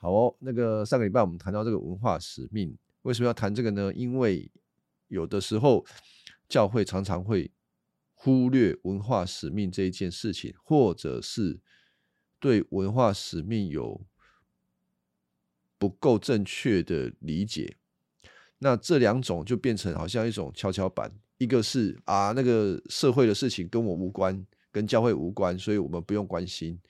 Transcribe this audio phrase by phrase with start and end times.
[0.00, 3.92] 好哦，那个上个礼拜我们谈到这个文化使命，为什么要谈这个呢？
[3.92, 4.48] 因为
[5.08, 5.84] 有的时候
[6.48, 7.50] 教会常常会
[8.14, 11.58] 忽略文化使命这一件事情，或者是
[12.38, 14.00] 对文化使命有
[15.78, 17.76] 不够正确的理解。
[18.58, 26.80] 那这两种就变成好像一种跷跷板，一个是啊，那个社会的事情跟我无关，跟教会无关，所以我们不用关心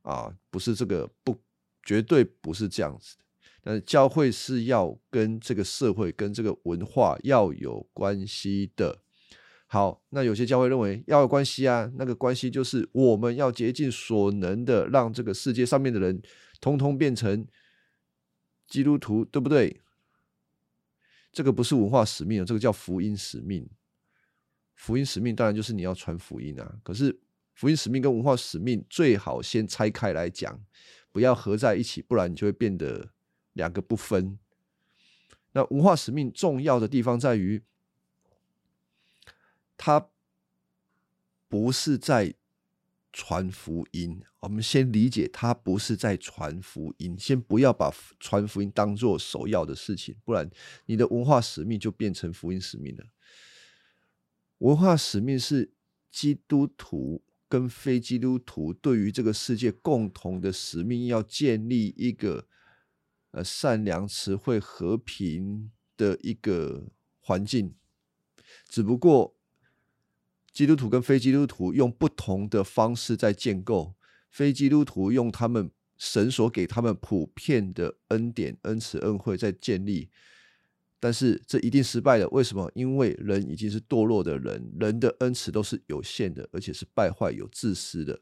[0.00, 1.38] 啊，不是这个不。
[1.86, 3.24] 绝对不是这样子的，
[3.62, 8.98] 但是教会是要跟这个社会、跟这个文化要有关系的。
[9.68, 16.20] 好，那有些教会认为要有关系啊，那个关系就是我们要竭尽所能的让这个世界上面的人
[16.60, 17.46] 通通变成
[18.68, 19.80] 基督徒，对不对？
[21.32, 23.68] 这个不是文化使命啊，这个叫福音使命。
[24.74, 27.18] 福音使命当然就是你要传福音啊，可是
[27.54, 30.60] 福音使命跟文化使命最好先拆开来讲。
[31.16, 33.08] 不要合在一起，不然你就会变得
[33.54, 34.38] 两个不分。
[35.52, 37.62] 那文化使命重要的地方在于，
[39.78, 40.10] 它
[41.48, 42.34] 不是在
[43.14, 44.22] 传福音。
[44.40, 47.18] 我们先理解，它不是在传福音。
[47.18, 47.90] 先不要把
[48.20, 50.50] 传福音当做首要的事情，不然
[50.84, 53.06] 你的文化使命就变成福音使命了。
[54.58, 55.72] 文化使命是
[56.10, 57.22] 基督徒。
[57.48, 62.46] 跟非基督徒对于这个世界共同的使命，要建立一个
[63.30, 66.88] 呃善良、慈惠、和平的一个
[67.20, 67.74] 环境。
[68.68, 69.36] 只不过
[70.52, 73.94] 基督徒跟非基督徒用不同的方式在建构，
[74.30, 80.10] 非基督徒用他们神所给他们普遍的恩典、恩慈、恩惠在建立。
[80.98, 82.70] 但是这一定失败的，为什么？
[82.74, 88.18] 因为人已经是堕落的人，人的恩慈都是有限的，而且是败坏、有自私的、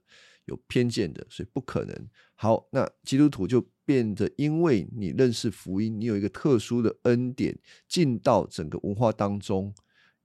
[0.46, 2.08] 有偏见的，所以不可能。
[2.34, 7.56] 好，那基督徒就变得，因为你认识福音，你有一个特殊的恩典，
[7.88, 9.72] 进到整个文化当中，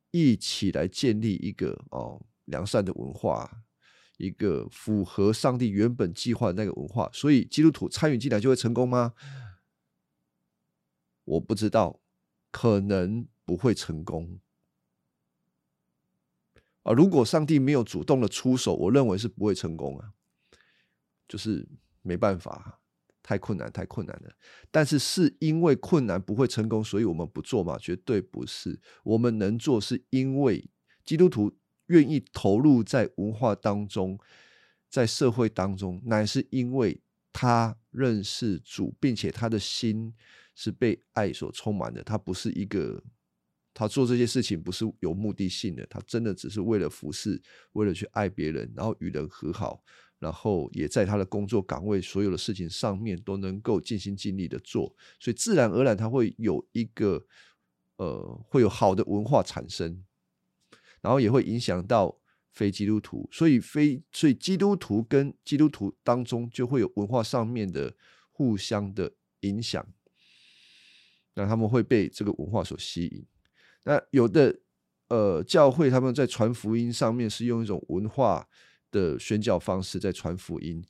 [0.10, 3.64] 一起来建立一个哦良善的文化，
[4.18, 7.10] 一个符合上帝原本计划的那个文化。
[7.14, 9.14] 所以基督徒参与进来就会成功吗？
[11.26, 12.02] 我不知道。
[12.52, 14.40] 可能不会成功
[16.84, 16.94] 啊！
[16.94, 20.14] 如果上帝没有主动的出手，我认为是不会成功啊。
[21.28, 21.68] 就是
[22.02, 22.82] 没办法，
[23.22, 24.32] 太困难，太困难了。
[24.72, 27.78] 但是是因为困难不会成功，所以我们不做嘛？
[27.78, 28.82] 绝对不是。
[29.04, 30.68] 我们能做，是因为
[31.06, 31.56] 基督徒
[31.86, 34.20] 愿意投入在文化当中，
[34.90, 37.00] 在社会当中，乃是因为
[37.32, 40.14] 他认识主，并且他的心。
[40.56, 43.02] 是被爱所充满的，他不是一个，
[43.74, 47.42] 他做这些事情不是有目的性的，他真的只是为了服侍，
[47.72, 49.82] 为了去爱别人，然后与人和好，
[50.20, 57.26] 然后也在他的工作岗位所有的事情上面都能够尽心尽力的做，所以自然而然他会有一个，
[57.96, 60.04] 呃，会有好的文化产生，
[61.00, 62.20] 然后也会影响到
[62.52, 67.96] 非基督徒，所以非所以基督徒跟基督徒当中就会有文化上面的
[68.32, 69.86] 互相的影响。
[71.36, 73.26] 那他们会被这个文化所吸引。
[73.86, 74.60] 那有的
[75.08, 78.48] 呃教会他们在传福音上面是用一种文化
[78.92, 80.84] 的宣教方式在传福音。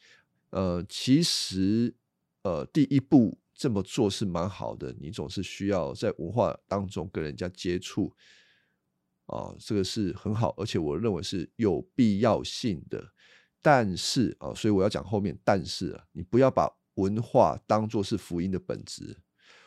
[0.50, 1.94] 呃，其实
[2.42, 8.16] 呃第一步这么做是蛮好的，你总是需要在文化当中跟人家接触
[9.29, 13.03] 啊，这个是很好，而且我认为是有必要性的。
[13.62, 19.18] 但是啊，所以我要讲后面，但是啊，你不要把文化当做是福音的本质。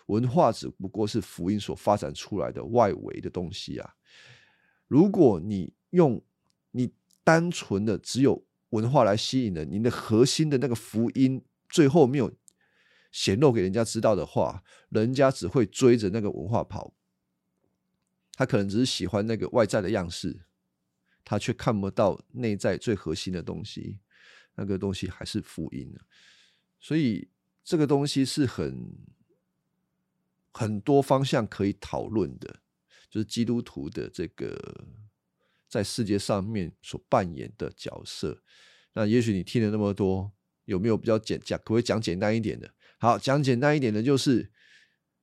[0.06, 3.94] 文化只不过是福音所发展出来的外围的东西啊！
[4.88, 6.22] 如果你用
[6.72, 12.30] 你单纯的只有文化来吸引人，你的核心的那个福音最后没有
[13.12, 16.92] 显露给人家知道的话，人家只会追着那个文化跑。
[18.42, 20.47] 他可能只是喜欢那个外在的样式，
[21.25, 24.00] 他却看不到内在最核心的东西。
[24.54, 25.94] 那个东西还是福音
[26.78, 27.28] 所以
[27.64, 28.93] 这个东西是很。
[30.55, 32.61] 很多方向可以讨论的，
[33.08, 34.84] 就是基督徒的这个
[35.66, 38.43] 在世界上面所扮演的角色。
[38.93, 40.31] 那也许你听了那么多，
[40.66, 41.58] 有没有比较简讲？
[41.61, 42.70] 可不可以讲简单一点的？
[42.99, 44.52] 好，讲简单一点的，就是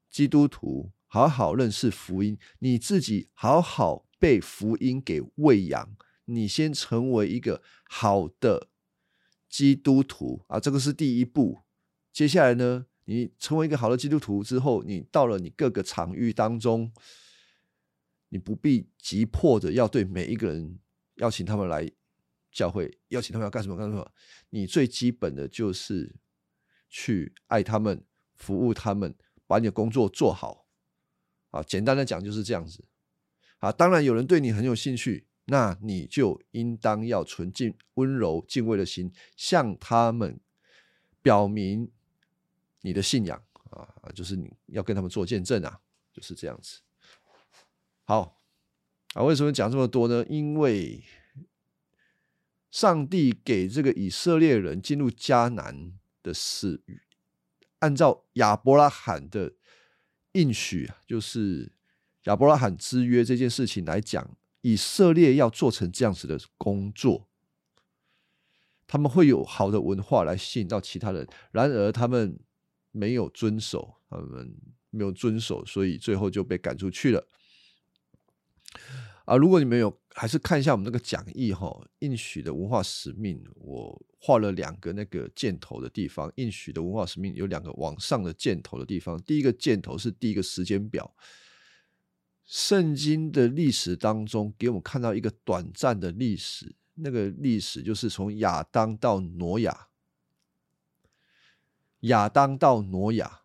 [0.10, 8.70] 基督徒好好认识福音，你自己好好被福音给喂养，你先成为一个好的
[9.50, 11.64] 基督徒啊，这个是第一步。
[12.14, 12.86] 接下来呢？
[13.06, 16.94] 你成为一个好的基督徒之后，你到了你各个场域当中，
[18.30, 20.78] 你不必急迫的要对每一个人
[21.16, 21.92] 邀请他们来
[22.52, 24.12] 教会，邀请他们要干什么干什么。
[24.52, 26.18] 你最基本的就是
[26.88, 28.06] 去爱他们，
[28.36, 29.16] 服务他们，
[29.48, 30.68] 把你的工作做好。
[31.50, 32.86] 啊，简单的讲就是这样子。
[33.60, 40.40] 啊，当然有人对你很有兴趣，那你就应当要纯净、温柔、敬畏的心，向他们
[41.22, 41.92] 表明
[42.82, 45.82] 你的信仰啊，就是你要跟他们做见证啊，
[46.14, 46.80] 就是这样子。
[48.06, 48.42] 好，
[49.14, 50.26] 啊，为什么讲这么多呢？
[50.30, 51.04] 因为
[52.72, 55.94] 上帝给这个以色列人进入迦南
[56.24, 56.82] 的事，
[57.80, 59.56] 按照亚伯拉罕的
[60.34, 61.72] 应许，就是
[62.24, 67.28] 亚伯拉罕之约这件事情来讲，以色列要做成这样子的工作，
[68.86, 71.28] 他们会有好的文化来吸引到其他人。
[71.52, 72.40] 然而他们
[72.92, 74.56] 没有遵守，他们
[74.90, 77.28] 没有遵守，所以最后就被赶出去了。
[79.30, 86.34] 啊，如果你们有，还是看一下我们那个讲义哈，应许的文化使命，我画了两个那个箭头的地方。
[86.38, 91.16] 应许的文化使命有两个往上的箭头的地方，第一个箭头是第一个时间表。
[92.44, 99.90] 圣经的历史当中，给我们看到一个短暂的历史，那个历史就是从亚当到挪亚，
[102.00, 103.42] 亚当到挪亚，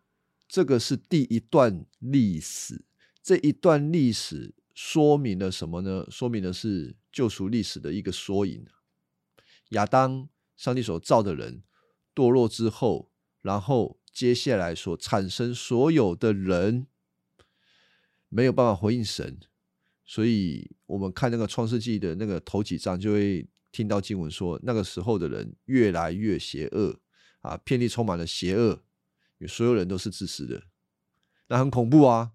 [0.47, 2.85] 这个是第一段历史，
[3.21, 4.55] 这一段历史。
[4.75, 6.05] 说明了什么呢？
[6.11, 8.67] 说明的是救赎历史的一个缩影。
[9.69, 11.63] 亚当，上帝所造的人
[12.13, 13.09] 堕落之后，
[13.41, 16.87] 然后接下来所产生所有的人
[18.29, 19.39] 没有办法回应神，
[20.05, 26.99] 所以我们看那个创世纪的那个头几章，就会听到经文说，那个时候的人越来越邪恶
[27.39, 28.83] 啊，遍地充满了邪恶，
[29.47, 30.63] 所有人都是自私的，
[31.47, 32.33] 那很恐怖啊。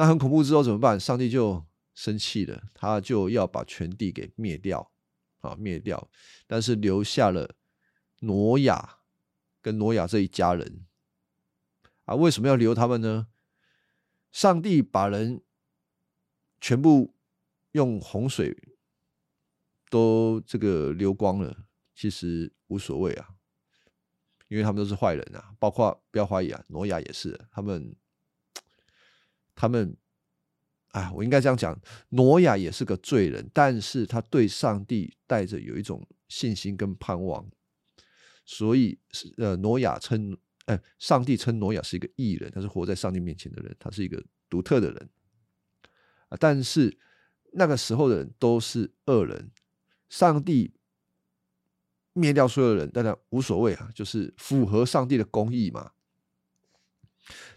[0.00, 0.98] 那很恐怖，之后怎么办？
[0.98, 1.62] 上帝就
[1.92, 4.90] 生气了，他就要把全地给灭掉，
[5.40, 6.10] 啊，灭掉。
[6.46, 7.54] 但是留下了
[8.20, 9.00] 挪亚
[9.60, 10.86] 跟挪亚这一家人，
[12.06, 13.26] 啊，为什么要留他们呢？
[14.32, 15.42] 上帝把人
[16.62, 17.14] 全部
[17.72, 18.56] 用洪水
[19.90, 21.64] 都这个流光了，
[21.94, 23.34] 其实无所谓啊，
[24.48, 27.94] 因为他们都是坏人啊，包括不要怀疑啊，挪亚也是他们。
[29.60, 29.94] 他们，
[30.92, 31.78] 啊，我应该这样讲，
[32.08, 37.46] 挪亚也是个罪人，但是他对上帝带着有一种信心跟盼望，
[38.46, 38.98] 所以
[39.36, 40.34] 呃，挪亚称，
[40.64, 45.10] 哎，上帝称挪亚是一个异人，他是活在上帝面前的人，他是一个独特的人，
[46.30, 46.98] 啊，但是
[47.52, 49.50] 那个时候的人都是恶人，
[50.08, 50.72] 上帝
[52.14, 55.92] 灭掉所有人，当然无所谓啊，就是符合上帝的公义嘛。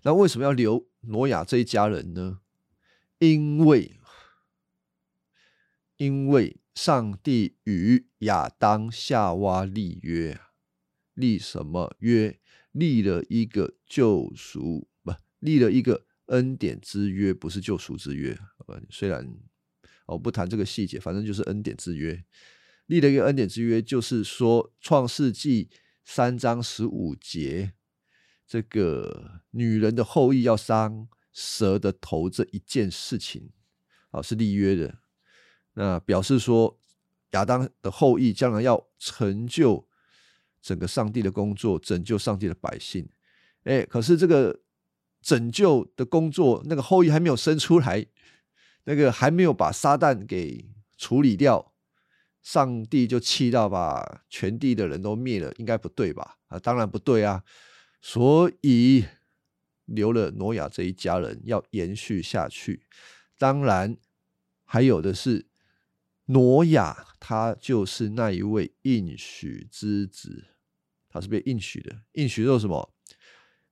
[0.04, 2.40] 那为什么要留挪亚这一家人呢？
[3.20, 4.00] 因为，
[5.98, 10.40] 因为上帝与亚当、夏娃立约，
[11.14, 12.40] 立什么约？
[12.72, 18.36] 立了一个救赎，不，立了一个恩典之约，不是救赎之约。
[18.90, 19.32] 虽然
[20.08, 22.26] 我不谈这个细节，反正就是恩典之约。
[22.88, 25.66] 立了一个恩典之约，就是说《创世纪》
[26.04, 27.74] 三章十五节。
[28.46, 33.50] 这个女人的后裔要伤蛇的头这一件事情，
[34.12, 35.00] 啊，是立约的。
[35.74, 36.80] 那表示说，
[37.32, 39.88] 亚当的后裔将来要成就
[40.62, 43.10] 整个上帝的工作，拯救上帝的百姓。
[43.64, 44.62] 哎，可是这个
[45.22, 48.06] 拯救的工作，那个后裔还没有生出来，
[48.84, 51.74] 那个还没有把撒旦给处理掉，
[52.44, 56.38] 上帝就气到把全地的人都灭了，应该不对吧？
[56.50, 57.44] 啊，当然不对啊。
[58.06, 59.06] 所以
[59.86, 62.86] 留了挪亚这一家人要延续下去，
[63.38, 63.96] 当然
[64.66, 65.48] 还有的是
[66.26, 70.48] 挪亚，他就是那一位应许之子，
[71.08, 72.02] 他是被应许的。
[72.12, 72.94] 应许是什么？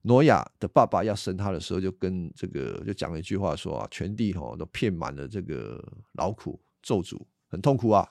[0.00, 5.78] 挪亚的爸爸要生他的时候，就跟这个就讲了一句话，说啊，全地吼都骗满了这个
[6.12, 8.08] 劳苦咒诅，很痛苦啊，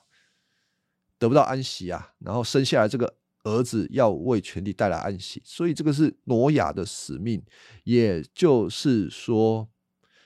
[1.18, 3.16] 得不到安息啊，然后生下来这个。
[3.44, 7.42] 儿子要为全地带来安息，所以这个是挪亚的使命。
[7.84, 9.68] 也就是说，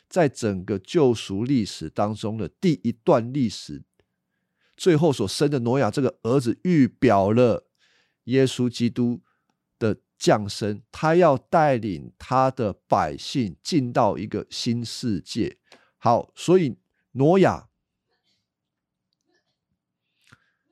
[0.08, 3.82] 在整个救赎历史当中的第一段历史，
[4.76, 7.66] 最后所生的挪亚这个儿子，预表了
[8.24, 9.22] 耶稣基督
[9.78, 10.82] 的降生。
[10.92, 15.58] 他要带领他的百姓进到一个新世界。
[15.98, 16.76] 好，所以
[17.12, 17.68] 挪亚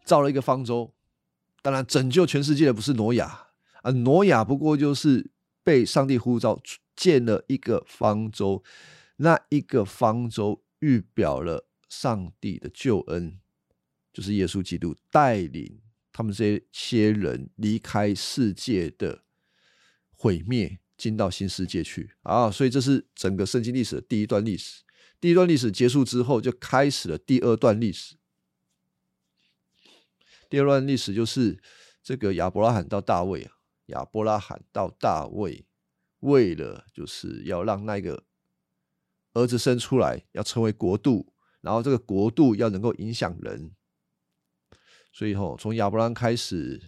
[0.05, 0.94] 造了一个方舟。
[1.65, 3.47] 当然，拯救全世界的不是挪亚
[3.81, 5.31] 啊，挪亚不过就是
[5.63, 6.61] 被上帝呼召
[6.95, 8.63] 建了一个方舟，
[9.17, 13.41] 那一个方舟预表了上帝的救恩，
[14.13, 15.81] 就是耶稣基督带领
[16.13, 19.23] 他们这些人离开世界的
[20.11, 22.51] 毁灭，进到新世界去啊。
[22.51, 24.83] 所以这是整个圣经历史的第一段历史。
[25.19, 28.17] 第一段历史结束之后，就开始了第二段历史。
[30.55, 31.61] 第二段历史就是
[32.01, 33.51] 这个亚伯拉罕到大卫，
[33.87, 35.67] 亚伯拉罕到大卫，
[36.21, 38.23] 为了就是要让那个
[39.33, 43.73] 儿子生出来，要成为国度，然后这个国度要能够影响人。
[45.13, 46.81] 所以吼，从亚伯拉罕开始，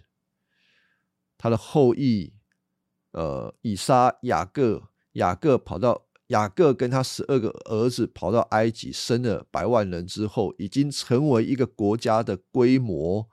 [1.37, 2.35] 他的后裔，
[3.11, 6.07] 呃，以撒、雅各，雅各跑到。
[6.27, 13.29] 雅各跟他十二个儿子跑到埃及，生了百万人之后，已经成为一个国家的规模。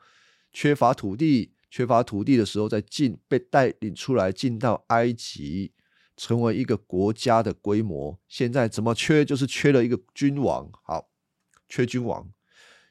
[0.55, 5.73] 缺乏土地，缺乏土地的时候，再进被带领出来，进到埃及，
[6.17, 8.19] 成为一个国家的规模。
[8.27, 9.23] 现在怎么缺？
[9.23, 10.71] 就是缺了一个君王。
[10.85, 11.11] 好，
[11.69, 12.33] 缺君王，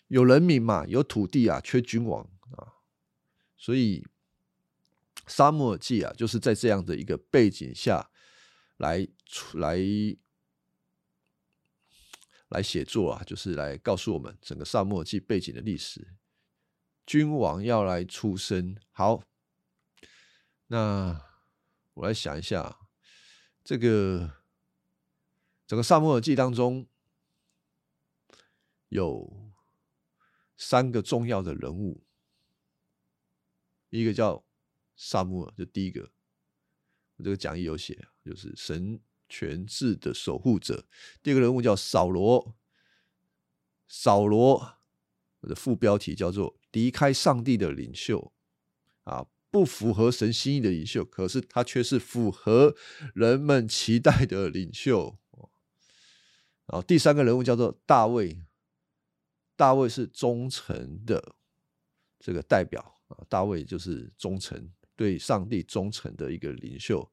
[0.09, 2.77] 有人民嘛，有土地啊，缺君王啊。
[3.57, 4.05] 所以，
[5.25, 8.11] 沙漠耳记啊，就是在这样的一个背景下。
[8.77, 9.77] 来出来
[12.49, 16.15] 来写作啊，就是来告诉我们整个沙漠记背景的历史。
[17.05, 19.23] 君王要来出生，好，
[20.67, 21.21] 那
[21.93, 22.79] 我来想一下，
[23.63, 24.43] 这个
[25.67, 26.87] 整个萨摩尔记当中
[28.89, 29.53] 有
[30.55, 32.05] 三个重要的人物，
[33.89, 34.45] 一个叫
[34.95, 36.11] 萨摩尔，就第一个。
[37.23, 40.85] 这个讲义有写，就是神权制的守护者。
[41.21, 42.57] 第二个人物叫扫罗，
[43.87, 44.79] 扫罗
[45.39, 48.33] 我的副标题叫做“离开上帝的领袖”，
[49.05, 52.75] 啊，不符合神心意的领袖，可是他却是符合
[53.15, 55.17] 人们期待的领袖。
[56.65, 58.43] 然后第三个人物叫做大卫，
[59.55, 61.35] 大卫是忠诚的
[62.19, 64.71] 这个代表啊，大卫就是忠诚。
[64.95, 67.11] 对上帝忠诚的一个领袖，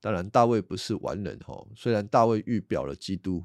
[0.00, 1.68] 当然大卫不是完人哦。
[1.76, 3.44] 虽然大卫预表了基督，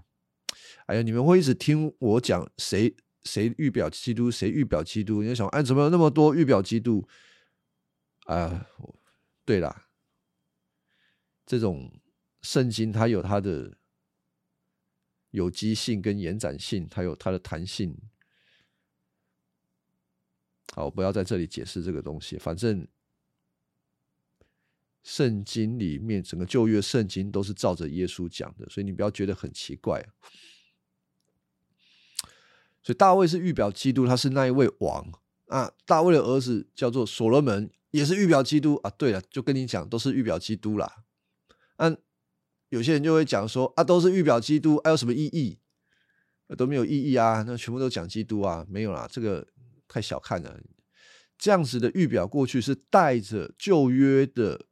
[0.85, 5.21] 哎呀，你们会一直听我讲谁谁预表基督，谁预表基督？
[5.21, 7.07] 你就想，哎，怎么有那么多预表基督？
[8.25, 8.67] 啊，
[9.45, 9.87] 对啦，
[11.45, 11.91] 这种
[12.41, 13.77] 圣经它有它的
[15.31, 17.97] 有机性跟延展性，它有它的弹性。
[20.73, 22.87] 好，不要在这里解释这个东西，反正。
[25.01, 30.05] 圣经里面，整个旧约圣经都是照着耶稣讲的，所以你不要觉得很奇怪。
[32.81, 35.11] 所以大卫是预表基督，他是那一位王
[35.47, 35.71] 啊。
[35.85, 38.89] 大卫的儿子叫做所罗门，也是预表基督啊。
[38.91, 41.03] 对了，就跟你讲，都是预表基督啦。
[41.77, 41.97] 嗯，
[42.69, 45.59] 有些人就会讲说啊，都是预表基督，还有什么意义？
[46.57, 49.47] 都没有意义啊，那全部都讲基督啊，没有啦，这个
[49.87, 50.59] 太小看了。
[51.37, 54.65] 这样子的预表过去是带着旧约的。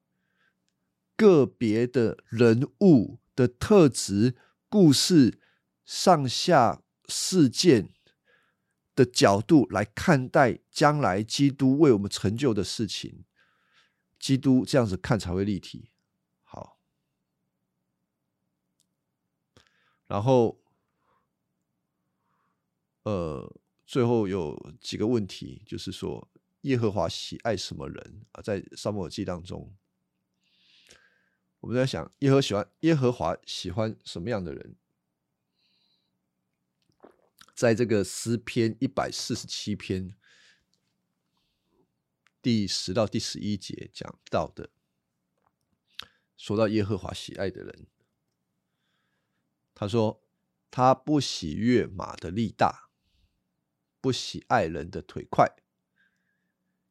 [1.20, 4.36] 个别的人物的特质、
[4.70, 5.40] 故事、
[5.84, 7.90] 上下事件
[8.98, 13.26] 的角度来看待将来基督为我们成就的事情，
[14.18, 15.92] 基督这样子看才会立体。
[16.44, 16.80] 好，
[20.08, 20.60] 然后，
[23.04, 26.28] 呃，最后有几个问题，就是说
[26.62, 28.42] 耶和华喜爱什么人啊？
[28.42, 29.78] 在沙漠耳记当中。
[31.60, 34.76] 我们在想，耶和喜欢耶和华喜欢什么样的人？
[37.58, 40.16] 在这个诗篇一百四十七篇
[42.40, 44.70] 第十到第十一节讲到的，
[46.38, 47.88] 说到耶和华喜爱的人，
[49.74, 50.24] 他说
[50.70, 52.92] 他不喜悦马的力大，
[54.00, 55.56] 不喜爱人的腿快。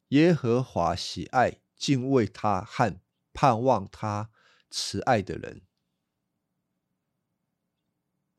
[0.09, 3.01] 耶和华喜爱敬畏他和
[3.33, 4.33] 盼望他。
[4.69, 5.63] 慈爱的人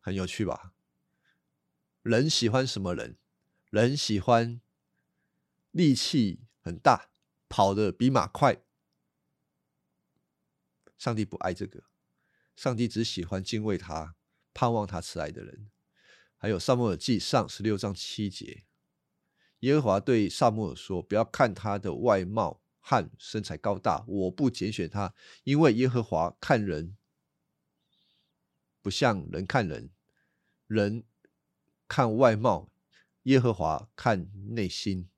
[0.02, 0.74] 很有趣吧？
[2.08, 3.18] 人喜欢什么人？
[3.70, 4.62] 人喜欢
[5.72, 7.10] 力气很大、
[7.50, 8.64] 跑得比马快。
[10.98, 11.84] 上帝不爱这个，
[12.56, 14.16] 上帝只喜欢敬畏他、
[14.54, 15.70] 盼望他慈爱的人。
[16.38, 18.64] 还有《萨母尔记上》十六章七节，
[19.60, 26.96] 耶和华对萨母尔说：“不要看他的外貌。”和身材高大，我不拣选他，因为耶和华看人
[28.82, 29.90] 不像人看人，
[30.68, 31.04] 人
[31.88, 32.70] 看外貌，
[33.24, 35.10] 耶和华看内心。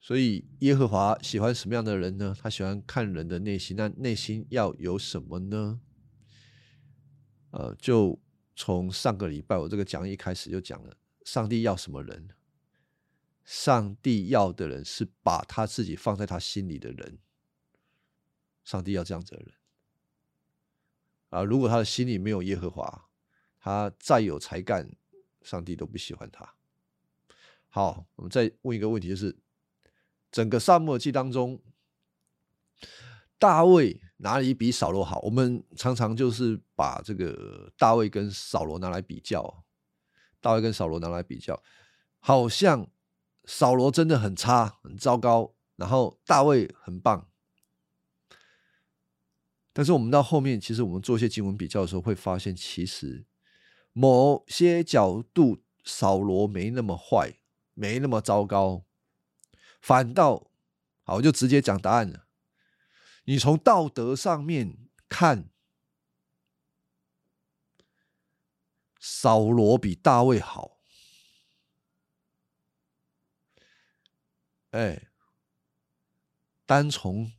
[0.00, 2.36] 所以耶和华喜欢什么样的人呢？
[2.38, 5.80] 他喜欢看人的内心，那内心要有什么呢？
[7.52, 8.20] 呃，就
[8.54, 12.28] 从上个礼拜我这个讲义开始就讲了，上帝要什么人？
[13.44, 17.18] 上帝要的人是把他自己放在他心里的人，
[18.62, 19.54] 上帝要这样子的人
[21.34, 21.42] 啊！
[21.42, 23.08] 如果他的心里没有耶和华，
[23.58, 24.88] 他再有才干，
[25.42, 26.54] 上帝都不喜欢他。
[27.68, 29.36] 好，我们再问一个问题，就是
[30.30, 31.60] 整个萨母耳记当中，
[33.36, 35.18] 大卫哪里比扫罗好？
[35.22, 39.64] 我们常常就是把这个大卫跟扫罗拿来比较，
[40.40, 41.60] 大卫跟扫罗拿来比较，
[42.20, 42.88] 好像
[43.44, 47.28] 扫罗真的很差、很糟糕，然后大卫很棒。
[49.76, 53.26] 但是我们到后面，其实我们做一些经文比较的时候，会发现其实
[53.92, 57.40] 某些角度，扫罗没那么坏，
[57.74, 58.84] 没那么糟糕，
[59.80, 60.50] 反倒
[61.02, 62.28] 好，我就直接讲答案了。
[63.24, 64.78] 你从道德上面
[65.08, 65.50] 看，
[69.00, 70.78] 扫罗比大卫好。
[74.70, 75.08] 哎，
[76.64, 77.32] 单从。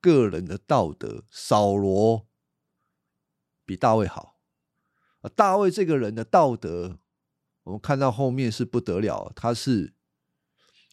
[0.00, 2.26] 个人的道德，扫罗
[3.64, 4.40] 比大卫好。
[5.20, 6.98] 啊，大卫这个人的道德，
[7.64, 9.92] 我们看到后面是不得了，他是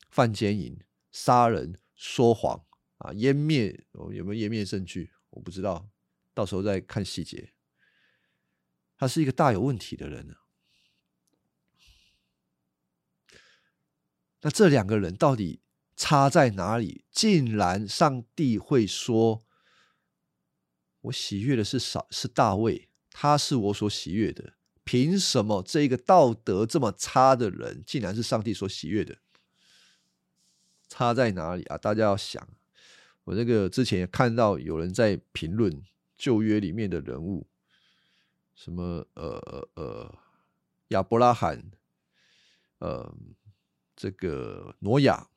[0.10, 0.80] 犯奸淫、
[1.12, 2.66] 杀人、说谎
[2.98, 5.14] 啊，湮灭有没有湮灭证据？
[5.30, 5.90] 我不知道，
[6.34, 7.54] 到时候再看细节。
[8.98, 10.36] 他是一个大有问题的人呢。
[14.42, 15.62] 那这两个人到底？
[15.98, 17.04] 差在哪里？
[17.12, 19.44] 竟然上帝会说
[21.02, 24.54] ：“我喜悦的是少是大卫，他是我所喜悦的。
[24.84, 29.18] 凭什么这个道德这么差的人，竟然是上帝所喜悦的？
[30.88, 31.78] 差在哪里啊？
[31.80, 32.48] 大家要想。
[33.24, 35.84] 我这个之前也看到有人在评论
[36.16, 37.48] 旧约里面的人物，
[38.54, 40.16] 什么呃呃呃
[40.90, 41.72] 亚伯拉罕，
[42.78, 43.14] 呃
[43.96, 45.28] 这个挪亚。”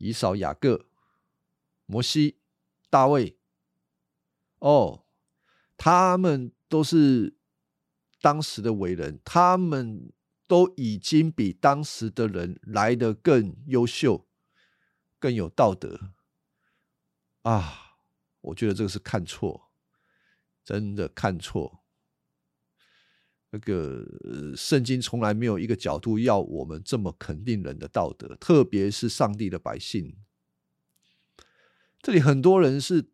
[0.00, 0.86] 以扫、雅各、
[1.84, 2.38] 摩西、
[2.88, 3.36] 大卫，
[4.58, 5.04] 哦，
[5.76, 7.36] 他们都是
[8.22, 10.10] 当时的伟人，他们
[10.46, 14.26] 都已经比当时的人来得更优秀、
[15.18, 16.12] 更有道德
[17.42, 17.98] 啊！
[18.40, 19.70] 我觉得这个是看错，
[20.64, 21.79] 真的看错。
[23.52, 24.06] 那个
[24.56, 30.16] 圣经从来没有一个角度要我们这么肯定人的道德，特别是上帝的百姓。
[32.00, 33.10] 这里很多人是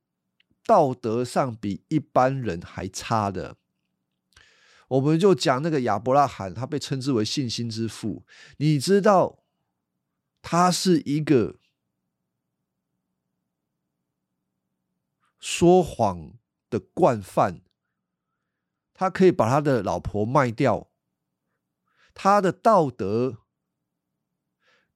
[0.65, 3.57] 道德上比一般人还差的。
[4.89, 8.25] 我们就讲那个亚伯拉罕，他被称之为信心之父。
[8.59, 9.43] 你知道，
[10.43, 11.59] 他是一个
[15.41, 16.35] 说谎
[16.71, 17.63] 的惯犯。
[18.99, 20.91] 他可以把他的老婆卖掉，
[22.15, 23.43] 他的道德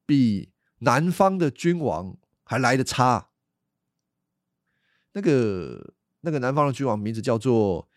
[0.07, 3.29] 比南方的君王还来的差。
[5.13, 7.91] 那个那个南方的君王名字叫做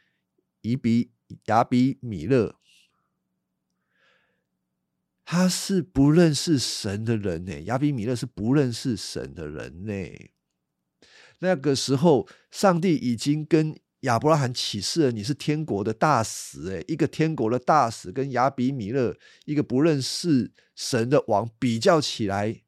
[0.59, 1.13] 伊比
[1.45, 2.57] 亚比米勒，
[5.23, 7.61] 他是不认识神的人呢。
[7.61, 9.93] 亚比米勒是不认识神的人呢。
[11.39, 13.79] 那个时候，上帝已经跟。
[14.03, 22.63] 亚伯拉罕启示了你是天国的大使，哎，一个天国的大使跟亚比米勒一个不认识神的王比较起来，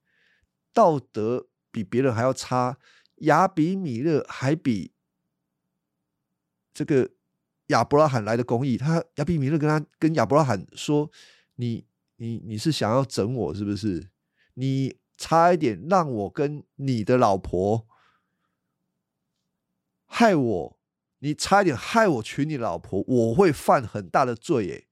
[0.74, 2.78] 道德比别人还要差。
[3.19, 4.93] 亚比米勒还比
[6.74, 7.12] 这个
[7.67, 8.78] 亚伯拉罕来的公义。
[8.78, 11.12] 他亚比米勒跟他跟亚伯拉罕说
[11.56, 14.10] ：“你你你是想要整我是不是？
[14.54, 17.86] 你差一点让我跟你的老婆
[20.06, 20.80] 害我。”
[21.26, 24.88] 你差一点害我娶你老婆，我会犯很大的罪耶！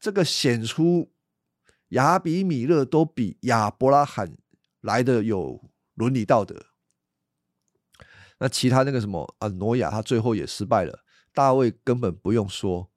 [0.00, 1.12] 这个显出
[1.88, 4.38] 亚比米勒都比亚伯拉罕
[4.80, 6.68] 来的有伦理道德。
[8.38, 11.04] 那其他那个什么啊，挪亚他最后也失败了。
[11.34, 12.90] 大卫根本不用说，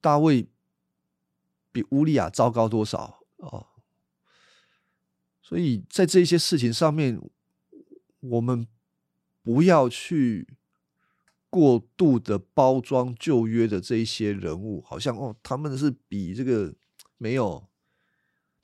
[0.00, 0.48] 大卫
[1.70, 3.68] 比乌利亚糟糕多少哦？
[5.40, 7.20] 所以在这些事情上面，
[8.18, 8.66] 我们。
[9.46, 10.56] 不要去
[11.48, 16.74] 过度的包装旧约的这一些人物，好像哦，他们是比这个
[17.16, 17.68] 没有，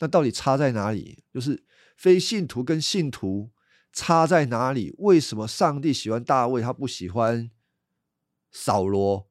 [0.01, 1.23] 那到底差在哪里？
[1.33, 1.63] 就是
[1.97, 3.53] 非信徒跟信徒
[3.93, 4.93] 差在哪里？
[4.99, 7.49] 为什么上帝喜欢大卫，他不喜欢
[8.51, 9.29] 扫罗？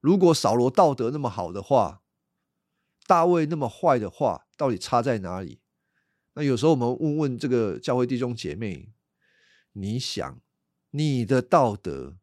[0.00, 2.02] 如果扫罗道德那么好的话，
[3.06, 5.60] 大卫那么坏的话，到底差在哪里？
[6.34, 8.92] 那有时候我们问问这个教会弟兄姐妹。
[9.78, 10.40] 你想，
[10.90, 12.16] 你的道德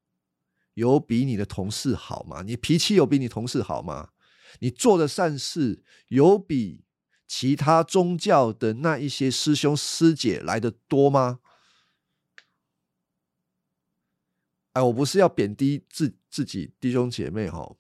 [0.74, 2.42] 有比你的同事好吗？
[2.42, 4.10] 你脾气有比你同事好吗？
[4.60, 6.84] 你做的善事有比
[7.28, 11.40] 其他宗教的那一些师兄师姐来的多吗？
[14.74, 17.76] 哎，我不是要贬低自自己弟兄姐妹哈，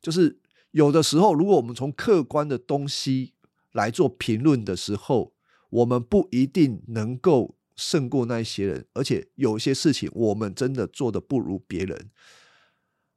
[0.00, 3.34] 就是有的时候，如果我们从客观的东西
[3.72, 5.34] 来做评论的时候，
[5.70, 12.10] 我们不一定能够胜过那一些人，而且有些事情我们真的做的不如别人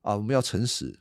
[0.02, 1.00] 啊，我们要诚实。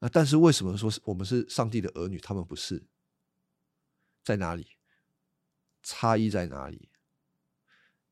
[0.00, 2.82] 啊，但是为什么说我们是上帝的儿女，他们不是？
[4.24, 4.66] 在哪里？
[5.82, 6.88] 差异在哪里？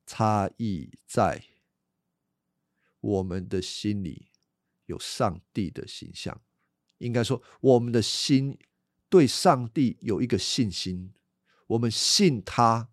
[0.07, 1.45] 差异在
[3.01, 4.29] 我们的心里
[4.87, 6.41] 有上帝的形象，
[6.99, 8.59] 应该说，我们的心
[9.09, 11.13] 对上帝有一个信心，
[11.71, 12.89] 我们信他，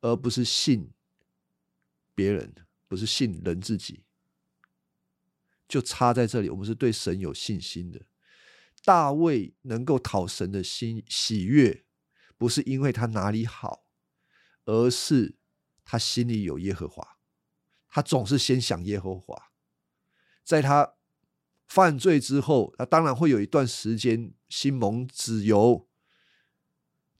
[0.00, 0.92] 而不是信
[2.14, 2.54] 别人，
[2.88, 4.04] 不是信人自己，
[5.68, 6.48] 就差在这里。
[6.48, 8.06] 我们是对神有信心的。
[8.84, 11.84] 大卫能够讨神的心喜悦，
[12.38, 13.86] 不是因为他哪里好，
[14.64, 15.36] 而是。
[15.86, 17.18] 他心里有耶和华，
[17.90, 19.52] 他总是先想耶和华。
[20.42, 20.94] 在他
[21.66, 25.86] 犯罪之后，他当然会有一段时间心蒙子由，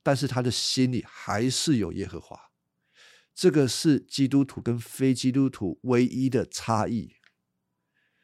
[0.05, 2.53] 但是他的心里还是有耶和华。
[3.35, 7.17] 这个是基督徒跟非基督徒唯一的差异。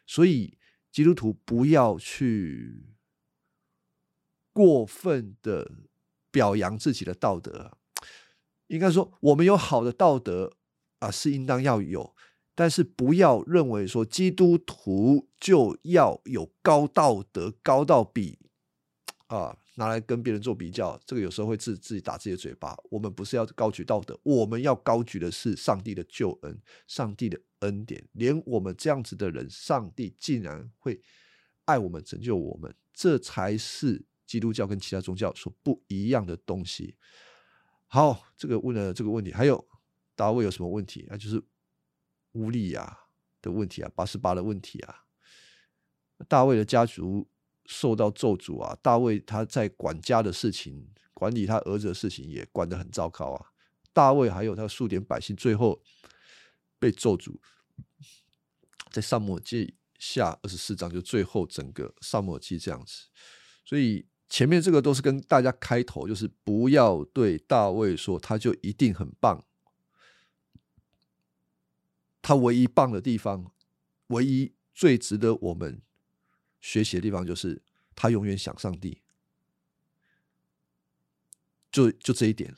[0.06, 0.56] 所以
[0.92, 2.94] 基督徒不要去
[4.52, 5.72] 过分的
[6.30, 7.78] 表扬自己的道德。
[8.66, 10.56] 应该说，我们有好的道德
[11.00, 12.14] 啊，是应当要有，
[12.54, 18.38] 但是不要认为说基督徒就要有高道德，高到比
[19.26, 22.76] 啊拿来跟别人做比较，这个有时候会自自己打自己的嘴巴。
[22.90, 28.04] 我们不是要高举道德，我们要高举的是上帝的救恩，上帝的恩典。
[28.12, 31.00] 连我们这样子的人，上帝竟然会
[31.64, 36.96] 爱我们，拯救我们，这才是基督教跟其他宗教所不一样的东西。
[37.86, 39.68] 好，这个问了这个问题，还有
[40.14, 41.16] 大卫有什么问题那？
[41.16, 41.42] 就是
[42.32, 42.98] 乌利亚
[43.40, 45.04] 的问题啊，八十八的问题啊。
[46.28, 47.26] 大卫的家族
[47.70, 53.46] 受到咒诅啊，大卫他在管家的事情，管理他儿子的事情也管得很糟糕啊。
[53.92, 55.80] 大卫还有他数点百姓最后
[56.78, 57.36] 被咒诅，
[58.90, 63.06] 在上摩记下二十四章就最后整个上摩记这样子，
[63.64, 64.06] 所以。
[64.32, 69.44] 前面这个都是跟大家开头，就是不要对大卫说他就一定很棒。
[72.22, 73.50] 他唯一棒的地方，
[74.06, 75.82] 唯一最值得我们
[76.60, 77.62] 学习的地方，就是
[77.94, 79.02] 他永远想上帝。
[81.70, 82.54] 就就这一点，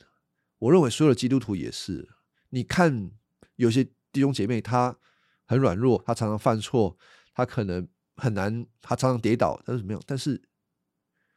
[0.59, 2.09] 我认为所有的基督徒也是。
[2.49, 3.11] 你看，
[3.55, 4.97] 有些弟兄姐妹他
[5.45, 6.97] 很软弱，他常常犯错，
[7.33, 10.01] 他可能很难，他常常跌倒，但是怎么样？
[10.05, 10.41] 但是。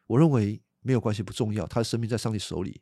[0.09, 1.67] 我认为没有关系，不重要。
[1.67, 2.81] 他的生命在上帝手里。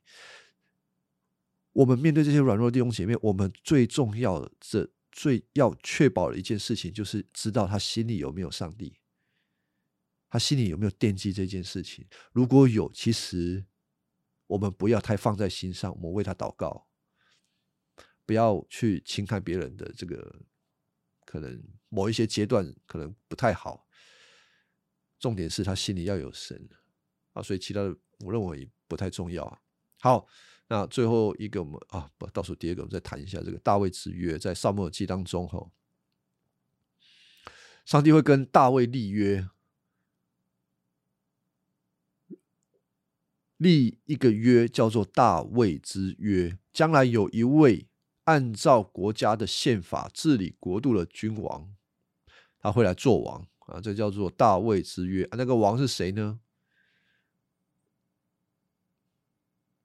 [1.72, 4.52] 我们面对这些软弱弟兄姐妹，我们最重要的、
[5.10, 8.98] 最要确保的一件事情，就是知道他心里有没有上帝，
[10.34, 12.04] 他心里有没有惦记这件事情。
[12.32, 13.64] 如果有，其实
[14.48, 16.88] 我们不要太放在心上，我们为他祷告，
[18.26, 20.42] 不要去轻看别人的这个
[21.24, 23.86] 可能某一些阶段可能不太好。
[25.20, 26.68] 重点是他心里要有神。
[27.32, 29.62] 啊，所以其他的我认为不太重要。
[30.00, 30.26] 好，
[30.66, 35.70] 那最后一个我们啊，不倒数第二个，我们再谈一下这个大卫之约，在萨母耳记当中，哈，
[37.84, 39.48] 上帝会跟大卫立约，
[43.56, 46.58] 立一个约叫做大卫之约。
[46.72, 47.88] 将来有一位
[48.24, 51.74] 按照国家的宪法治理国度的君王，
[52.58, 55.28] 他会来做王啊，这叫做大卫之约。
[55.32, 56.40] 那个王是谁呢？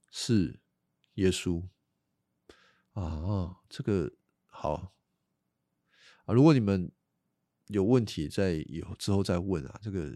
[0.09, 0.59] 是
[1.13, 1.67] 耶稣
[2.93, 4.11] 啊，这个
[4.47, 4.73] 好
[6.25, 6.33] 啊。
[6.33, 6.91] 如果你们
[7.67, 9.79] 有问题，在以后之后再问啊。
[9.81, 10.11] 这个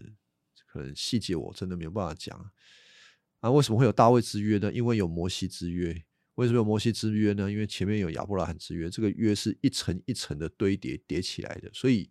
[0.66, 2.50] 可能细节我真的没有办法讲
[3.44, 3.50] 啊。
[3.50, 4.72] 为什么会有大卫之约呢？
[4.72, 5.94] 因为有摩西之约。
[6.36, 7.50] 为什么有摩西之约呢？
[7.50, 8.88] 因为前面有亚伯拉罕之约。
[8.88, 12.10] 这个约是一层一层的堆叠叠起来的，所以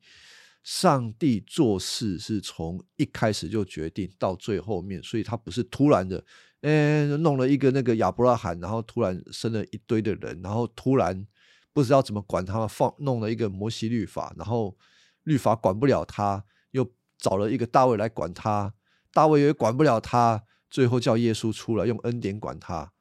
[0.64, 6.24] 上帝做事是从一开始就决定到最后面，所以他不是突然的。
[6.62, 11.28] 嗯，弄了一个那个亚伯拉罕，然后突然生了一堆的人，然后突然
[11.74, 14.78] 不知道怎么管他，放弄了一个摩西律法，然后
[15.24, 18.74] 律法管不了他，又找了一个大卫来管他，
[19.12, 22.92] 大卫也管不了他，最后叫耶稣出来用恩典管他，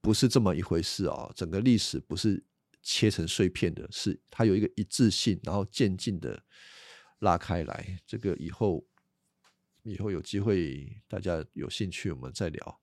[0.00, 1.30] 不是这么一回事啊！
[1.36, 2.42] 整个历史不是
[2.82, 6.42] 切成碎片的，是它有一个一致性，然后渐进的
[7.18, 8.00] 拉开来。
[8.06, 8.86] 这个以后
[9.82, 12.80] 以后有机会大家有兴趣我们再聊。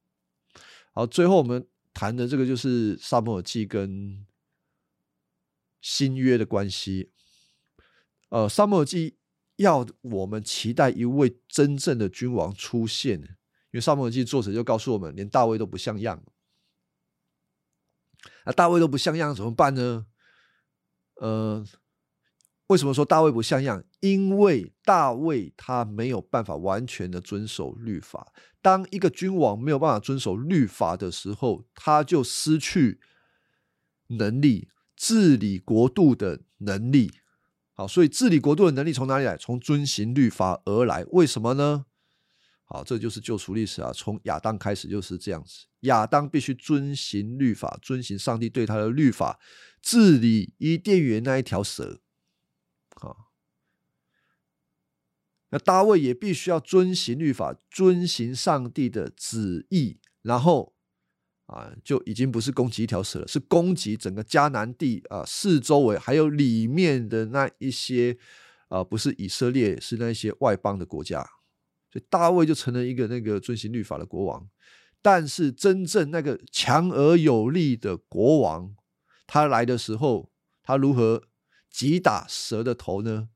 [0.94, 4.24] 好，最后我们谈的这个就是萨摩尔记跟
[5.82, 7.10] 新约的关系。
[8.30, 9.18] 呃，萨摩尔记
[9.56, 13.36] 要我们期待一位真正的君王出现，
[13.72, 16.24] 因为萨摩尔记作者就告诉我们，连大卫都不像样。
[18.46, 20.08] 那大卫都不像样怎么办呢？
[21.16, 21.64] 呃，
[22.68, 23.84] 为什么说大卫不像样？
[24.00, 28.34] 因为大卫他没有办法完全的遵守律法。
[28.62, 33.00] 当一个君王没有办法遵守律法的时候，他就失去
[34.08, 37.12] 能力治理国度的能力。
[37.74, 39.38] 好，所以治理国度的能力从哪里来？
[39.38, 41.06] 从遵行律法而来。
[41.12, 41.86] 为什么呢？
[42.72, 43.92] 好，这就是救赎历史啊！
[43.92, 45.66] 从亚当开始就是这样子。
[45.80, 49.40] 亚当必须遵行律法，遵行上帝对他的律法，
[49.82, 52.00] 治理伊甸园那一条蛇。
[52.92, 53.32] 好，
[55.50, 60.76] 那大卫也必须要遵行律法，遵行上帝的旨意，然后
[61.48, 68.20] 啊，就已经不是攻击一条蛇了，是攻击整个迦南地啊，四周围还有里面的那一些
[68.68, 71.28] 啊，不是以色列，是那些外邦的国家。
[71.92, 74.48] 所以大卫就成了一个那个遵行律法的国王，
[75.02, 78.76] 但是真正那个强而有力的国王，
[79.26, 81.24] 他来的时候，他如何
[81.72, 83.30] 击打蛇的头呢？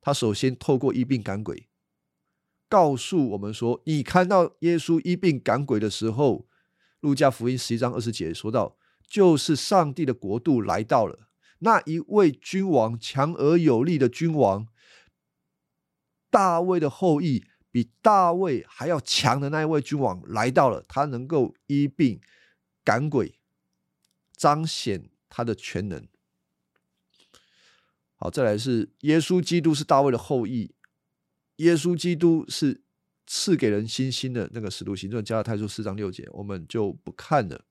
[0.00, 1.68] 他首先透过医病赶鬼，
[2.68, 6.46] 告诉我们说：你看到耶稣医病赶鬼的时候，
[7.00, 8.76] 路加福音十一章二十节说到，
[9.08, 14.68] 就是上帝的国度来到了，那一位君王，强而有力的君王，
[16.30, 17.44] 大卫的后裔。
[17.76, 22.18] 比大卫还要强的那一位君王来到了，他能够医病
[22.82, 23.38] 赶鬼，
[24.34, 26.08] 彰显他的全能。
[28.14, 30.74] 好，再来是耶稣基督是大卫的后裔，
[31.56, 32.80] 耶稣基督是
[33.26, 37.66] 赐给人信心的那个使徒行传加太书四章六节，我们就不看了。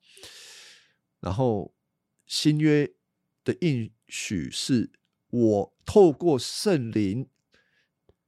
[1.20, 1.74] 然后
[2.28, 2.94] 新约
[3.44, 4.92] 的应许是
[5.32, 7.28] 我透过圣灵。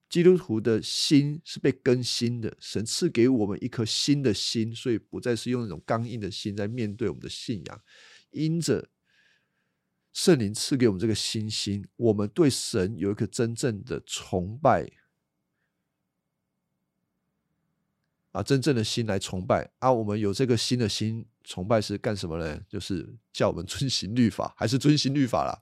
[0.09, 7.81] 基督徒的心是被更新的，神赐给我们一颗新的心，所以不再是用那种刚硬的心在面对我们的信仰。
[8.31, 8.89] 因着
[10.13, 14.89] 圣灵赐给我们这个新心，我们对神有一颗真正的崇拜
[18.31, 19.91] 啊，真正的心来崇拜啊。
[19.91, 22.61] 我们有这个新的心崇拜是干什么呢？
[22.69, 25.59] 就是叫我们遵行律法，还是遵行律法啦？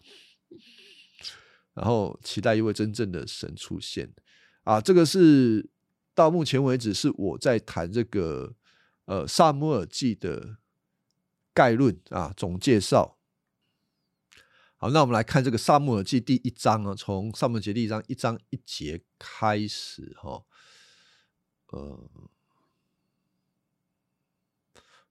[1.74, 4.14] 然后期待一位真正的神出现。
[4.66, 5.70] 啊，这个是
[6.16, 8.56] 到目前为止是我在谈这个
[9.06, 10.58] 呃《萨摩尔记》的
[11.54, 13.20] 概论啊，总介绍。
[14.78, 20.44] 好，那我们来看这个《萨摩尔记》第一章啊，从《萨摩尔记》第一章一章一节开始哈。
[21.68, 22.10] 呃，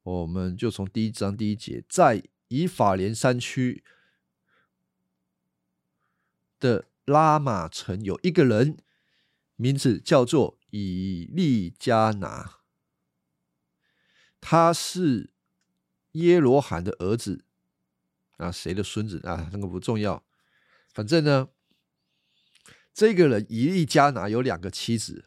[0.02, 3.84] 我们就从第一章第一节，在以法莲山区
[6.58, 8.78] 的拉玛城有一个人。
[9.56, 12.58] 名字叫做以利加拿，
[14.40, 15.32] 他是
[16.12, 17.44] 耶罗罕的儿子
[18.36, 19.48] 啊，谁的孙子啊？
[19.52, 20.24] 那个不重要，
[20.92, 21.50] 反正呢，
[22.92, 25.26] 这个人以利加拿有两个妻子，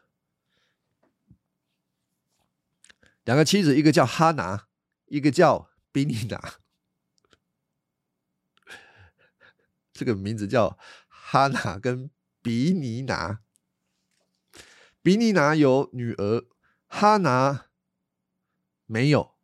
[3.23, 4.67] 两个妻子，一个叫哈拿，
[5.05, 6.59] 一个叫比尼拿，
[9.93, 12.11] 这个名字叫哈拿跟
[12.41, 13.41] 比尼拿。
[15.07, 16.43] 比尼拿有女儿，
[16.87, 17.67] 哈拿
[18.85, 19.37] 没有。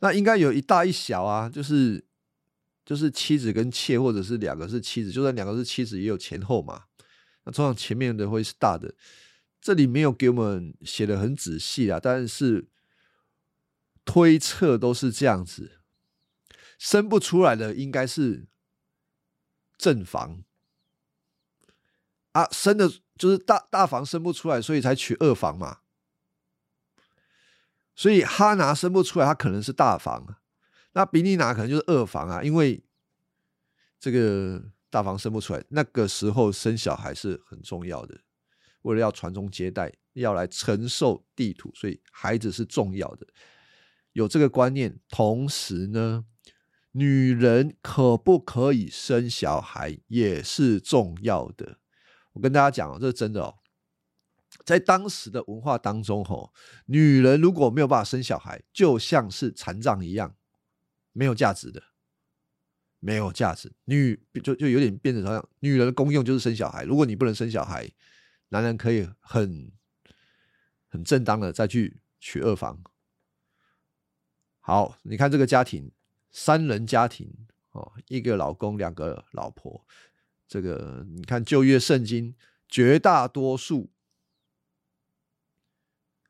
[0.00, 2.06] 那应该有一大一小啊，就是
[2.84, 6.84] 就是妻子跟妾，或者是两个是妻子，就算两个是妻子，也有前后嘛。
[7.44, 8.94] 那通常前面的会是大的，
[9.58, 12.68] 这里没有给我们写的很仔细啊，但是
[14.04, 15.80] 推测都是这样子，
[16.78, 18.48] 生不出来的应该是
[19.78, 20.44] 正房
[22.32, 22.92] 啊，生的。
[23.20, 25.80] 就是大大房生不出来，所以才娶二房嘛。
[27.94, 30.36] 所以哈拿生不出来，他可能是大房，
[30.92, 32.42] 那比尼拿可能就是二房啊。
[32.42, 32.82] 因为
[33.98, 38.20] 这个大房生不出来，那个时候生小孩是很重要的，
[38.80, 43.26] 为了要传宗接代，要来承受地土，所以孩子是重要的。
[44.14, 46.24] 有这个观念，同时呢，
[46.92, 51.79] 女人可不可以生小孩也是重要的。
[52.40, 53.58] 我跟大家讲哦，这是真的哦，
[54.64, 56.54] 在当时的文化当中，吼，
[56.86, 60.34] 女人如果没有办法生小孩，就像是残障一样，
[61.12, 61.82] 没有价值的，
[62.98, 63.70] 没有价值。
[63.84, 66.84] 女就就有点变成好像女人的功用就是生小孩。
[66.84, 67.90] 如果你不能生小孩，
[68.48, 69.70] 男人可以很
[70.88, 72.82] 很正当的再去娶二房。
[74.60, 75.92] 好，你看这个家庭，
[76.30, 77.30] 三人家庭
[77.72, 79.86] 哦，一个老公，两个老婆。
[80.50, 82.34] 这个你看旧约圣经，
[82.68, 83.88] 绝大多数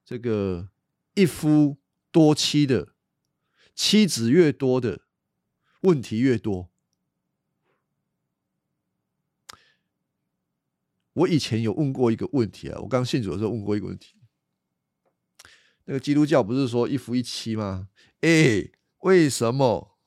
[0.05, 0.69] 这个
[1.15, 1.79] 一夫
[2.13, 2.93] 多妻的，
[3.75, 5.01] 妻子越多的，
[5.81, 6.69] 问题越多。
[11.15, 14.17] 我以前有问过一个问题啊，我刚信主的时候问过一个问题。
[15.87, 17.89] 那个基督教不是说一夫一妻吗？
[18.21, 19.99] 哎，为什么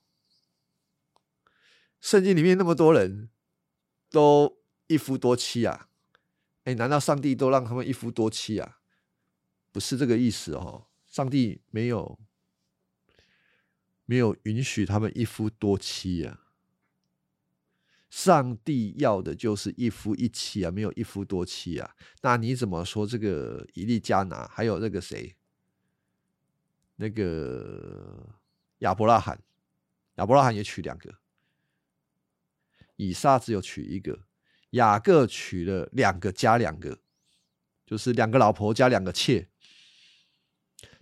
[1.99, 3.31] 圣经里面那么多人
[4.13, 5.89] 都一夫多妻啊？
[6.65, 8.77] 哎，难道上帝都让他们一夫多妻啊？
[9.71, 12.19] 不是这个意思哦，上帝没有
[14.05, 16.41] 没有允许他们一夫多妻啊。
[18.07, 21.95] 上帝要的就是一夫一妻啊，没有一夫多妻啊。
[22.21, 25.35] 那你怎么说这个以利加拿还有那个谁？
[26.97, 28.29] 那个
[28.79, 29.41] 亚伯拉罕，
[30.17, 31.15] 亚伯拉罕也娶两个，
[33.07, 34.25] 以撒只有娶一个，
[34.71, 36.99] 雅各娶了两个加两个，
[37.85, 39.49] 就是两个老婆加两个妾。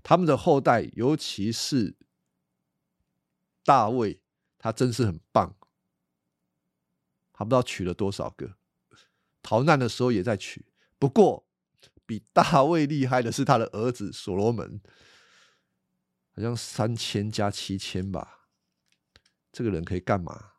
[0.01, 1.95] 他们的后代，尤其是
[3.63, 4.21] 大卫，
[4.57, 5.55] 他真是很棒，
[7.31, 8.57] 他不知道娶了多少个，
[9.43, 10.65] 逃难的时候也在娶。
[10.97, 11.47] 不过，
[12.05, 14.81] 比大卫厉害的是他的儿子所罗门。
[16.33, 18.47] 好像三千加七千吧，
[19.51, 20.50] 这个人可以干嘛？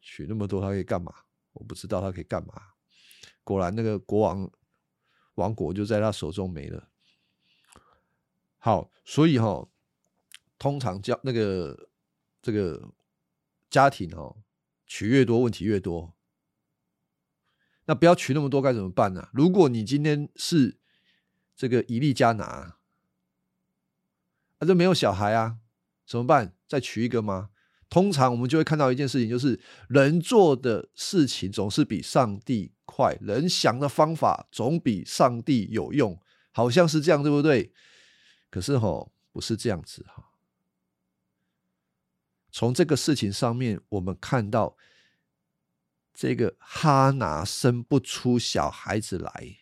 [0.00, 1.12] 娶那么多，他可以干嘛？
[1.52, 2.54] 我不知道他可以干嘛。
[3.44, 4.50] 果然，那个国王
[5.34, 6.88] 王国就在他手中没了。
[8.58, 9.68] 好，所以哈，
[10.58, 11.88] 通常叫那个
[12.42, 12.92] 这个
[13.68, 14.36] 家庭哦，
[14.86, 16.14] 娶越多问题越多。
[17.86, 19.28] 那不要娶那么多该怎么办呢？
[19.32, 20.78] 如果你今天是
[21.56, 22.76] 这个以利加拿。
[24.62, 25.56] 那就没有小孩啊，
[26.06, 26.54] 怎么办？
[26.68, 27.48] 再娶一个吗？
[27.90, 36.18] 通常我们就会看到一件事情，就是人做的事情总是比上帝快，人想的方法总比上帝有用，
[36.52, 37.74] 好像是这样，对不对？
[38.48, 40.30] 可是吼，不是这样子哈。
[42.52, 44.76] 从这个事情上面，我们看到
[46.14, 49.58] 这个哈拿生不出小孩子来，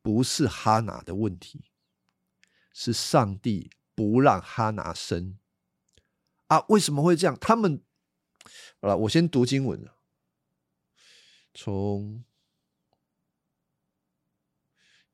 [0.00, 1.64] 不是哈拿的问题。
[2.76, 5.38] 是上帝不让哈拿生
[6.54, 6.66] 啊？
[6.68, 7.36] 为什么会这样？
[7.40, 7.82] 他们
[8.80, 9.96] 好了，我先读经文了。
[11.52, 12.24] 从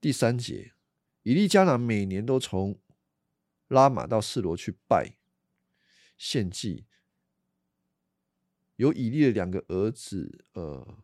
[0.00, 0.72] 第三节，
[1.22, 2.80] 以利加拿每年都从
[3.68, 5.16] 拉玛到示罗去拜
[6.16, 6.86] 献祭，
[8.76, 10.98] 有以利的两个儿子，呃。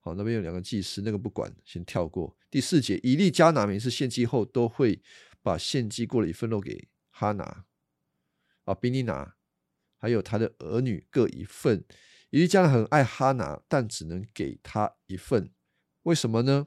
[0.00, 2.36] 好，那边有两个祭司，那个不管，先跳过。
[2.50, 5.02] 第四节，以利加拿每次献祭后，都会
[5.40, 7.64] 把献祭过的一份肉给哈拿，
[8.64, 9.36] 啊，比尼拿，
[9.98, 11.84] 还有他的儿女各一份。
[12.30, 15.52] 以利加很爱哈拿，但只能给他一份。
[16.02, 16.66] 为什么呢？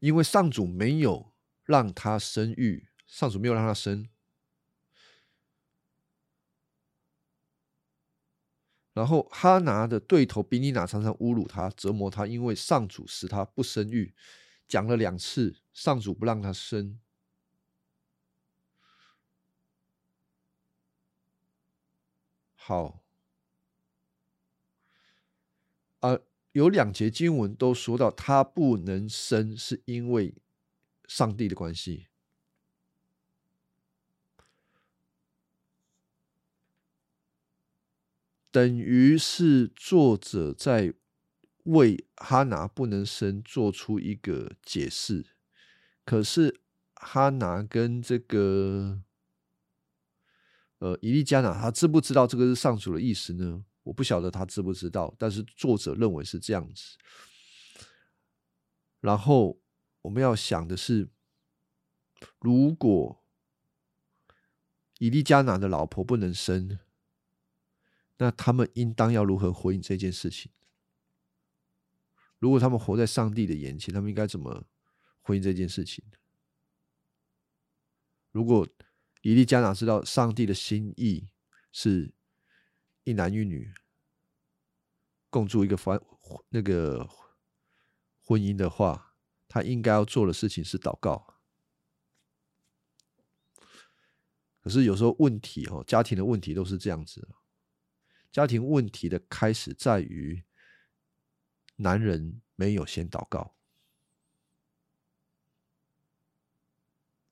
[0.00, 4.08] 因为上主没有让他生育，上主没有让他生。
[8.94, 14.14] 然后哈拿的对头比尼娜常常侮辱他、折磨他，因为上主使他不生育，
[14.66, 16.98] 讲了两次，上主不让他生。
[22.68, 23.00] 好，
[26.00, 26.18] 啊，
[26.52, 30.34] 有两节经文都说到他不能生，是因为
[31.06, 32.08] 上帝的关系。
[38.50, 40.92] 等于是作者在
[41.62, 45.24] 为哈拿不能生做出一个解释，
[46.04, 46.60] 可是
[46.92, 49.00] 哈拿跟这个
[50.78, 53.64] 呃伊利加拿，他知不知道这个是上主的意思呢？
[53.84, 56.96] 我不晓得他知不知道，但是作者认为是这样子。
[59.00, 59.60] 然后
[60.02, 61.08] 我们要想的是，
[62.40, 63.22] 如果
[64.98, 66.78] 伊利加拿的老婆不能生。
[68.20, 70.50] 那他们应当要如何回应这件事情？
[72.40, 74.64] 如果他们活在上帝的眼前，他们应该怎么
[75.22, 76.04] 回应这件事情？
[78.32, 78.66] 如果
[79.22, 81.28] 以利加拿知道上帝的心意
[81.72, 82.14] 是
[83.04, 83.72] 一男一女
[85.30, 86.00] 共住一个婚
[86.48, 87.08] 那个
[88.22, 89.14] 婚姻的话，
[89.46, 91.40] 他应该要做的事情是祷告。
[94.60, 97.28] 可是有时候问题哦，家庭的问题都是这样子。
[98.30, 100.44] 家庭问题的开始在于
[101.76, 103.57] 男人没有先祷告。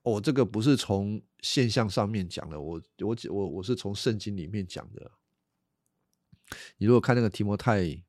[0.06, 5.10] 我这个不是从现象上面讲的，我我我我是从圣经里面讲的。
[6.78, 8.04] 你如果看那个提摩太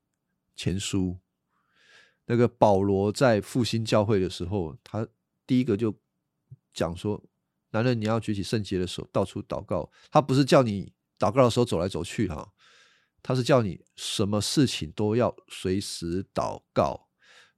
[0.54, 1.18] 前书，
[2.26, 5.08] 那个保罗在复兴教会的时候，他
[5.44, 5.92] 第一个就
[6.72, 7.20] 讲说：
[7.70, 9.90] 男人你要举起圣洁的手，到处祷告。
[10.12, 12.52] 他不是叫你祷告的时候走来走去哈，
[13.24, 17.08] 他是叫你什么事情都要随时祷告。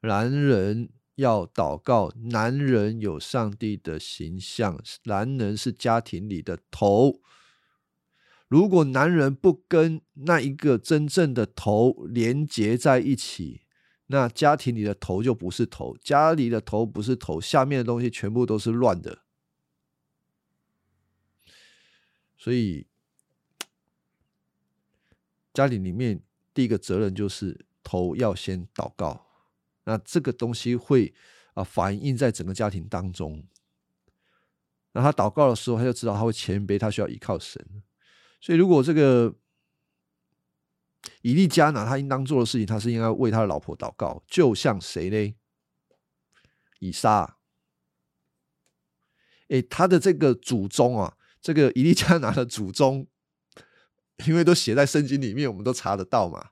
[0.00, 0.88] 男人。
[1.20, 7.20] 要祷告，男人有上帝的形象，男人是家庭里的头。
[8.48, 13.60] 如果男人不跟那一个真正的头连接在一起，
[14.06, 19.18] 那家庭里的头就不是头，家里的头不是头，下面的东西全部都是乱的。
[22.36, 22.86] 所以，
[25.52, 26.22] 家里里面
[26.54, 29.29] 第一个责任就是头要先祷告。
[29.90, 31.12] 那这个东西会
[31.54, 33.42] 啊反映在整个家庭当中。
[34.92, 37.82] 那他祷告的时候，他就知道他会谦卑，他需要依靠神。
[38.40, 39.34] 所以，如果这个
[41.22, 45.34] 以利加拿他应当做的事情，他是应该为他的老婆祷告，就像谁呢？
[46.78, 47.38] 以撒。
[49.48, 53.08] 哎，他的这个祖宗啊，这个以利加拿的祖宗，
[54.26, 56.49] 因为都写在圣经里面，我们都查得到嘛。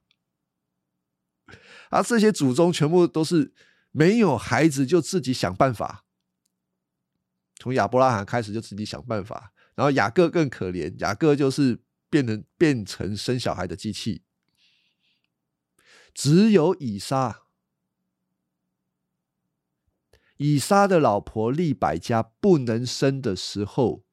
[1.90, 3.52] 而这些祖宗全部都是
[3.90, 6.04] 没有孩子就自己想办法，
[7.56, 11.80] 从亚伯拉罕开始就自己想办法，然后雅各更可怜，雅各就是
[12.10, 14.22] 变成变成生小孩的机器，
[16.14, 17.42] 只有以撒，
[20.36, 24.04] 以撒的老婆利百加不能生的时候，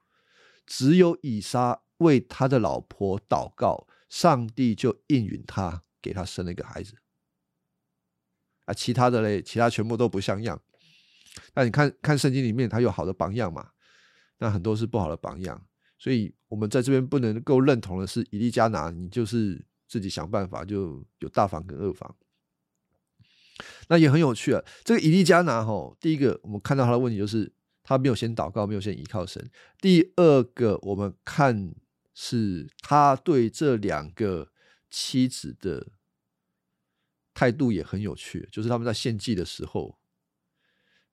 [0.65, 6.95] 只有以撒为他的老婆祷告，上帝就应允他，给他生了一个孩子。
[8.65, 10.61] 啊，其他的嘞，其他全部都不像样。
[11.53, 13.69] 那你看看圣经里面，它有好的榜样嘛？
[14.39, 15.65] 那很多是不好的榜样。
[15.97, 22.15] 所以，我们在这边不能够认同的是，以利加拿，你就是自己想办法，就有大房跟二房。
[23.87, 24.63] 那也很有趣啊。
[24.83, 27.51] 这个以利加拿哈，第一个我们看到他的问题就是
[27.83, 29.49] 他没有先祷告，没有先依靠神。
[29.79, 31.75] 第二个，我们看
[32.13, 34.49] 是他对这两个
[34.89, 35.87] 妻子的。
[37.35, 39.99] 态度也很有趣，就是他们在献祭的时候，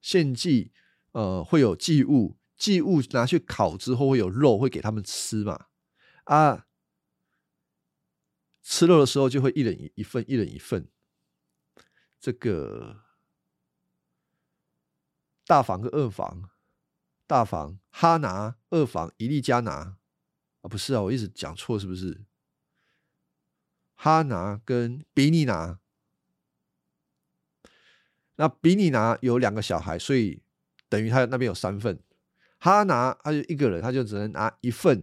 [0.01, 0.73] 献祭
[1.11, 5.67] 呃会有祭物，祭物拿去烤之后会有肉，会给他们吃嘛
[6.25, 6.67] 啊，
[8.63, 10.89] 吃肉的时候就会一人一份，一人一份。
[12.21, 13.03] 这个
[15.45, 16.51] 大房跟二房，
[17.27, 19.99] 大房哈拿，二房伊利加拿
[20.61, 22.25] 啊，不是啊，我一直讲错是不是？
[23.95, 25.82] 哈拿跟比尼拿。
[28.37, 30.43] 那比你拿有两个小孩，所以
[30.89, 31.99] 等于他那边有三份。
[32.59, 35.03] 他拿他就一个人，他就只能拿一份。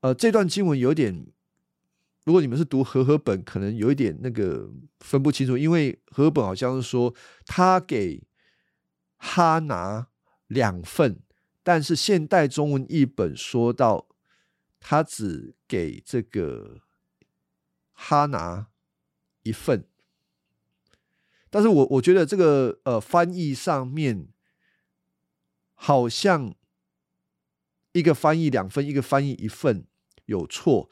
[0.00, 1.26] 呃，这段经文有点，
[2.24, 4.70] 如果你们是读和合本，可能有一点那个
[5.00, 7.14] 分不清楚，因为和合本好像是说
[7.44, 8.22] 他给
[9.16, 10.08] 哈拿
[10.46, 11.20] 两份，
[11.62, 14.08] 但是现代中文译本说到
[14.80, 16.80] 他只给这个
[17.92, 18.68] 哈拿
[19.42, 19.86] 一份。
[21.48, 24.28] 但是我我觉得这个呃翻译上面
[25.74, 26.54] 好像
[27.92, 29.86] 一个翻译两份，一个翻译一份
[30.24, 30.90] 有错，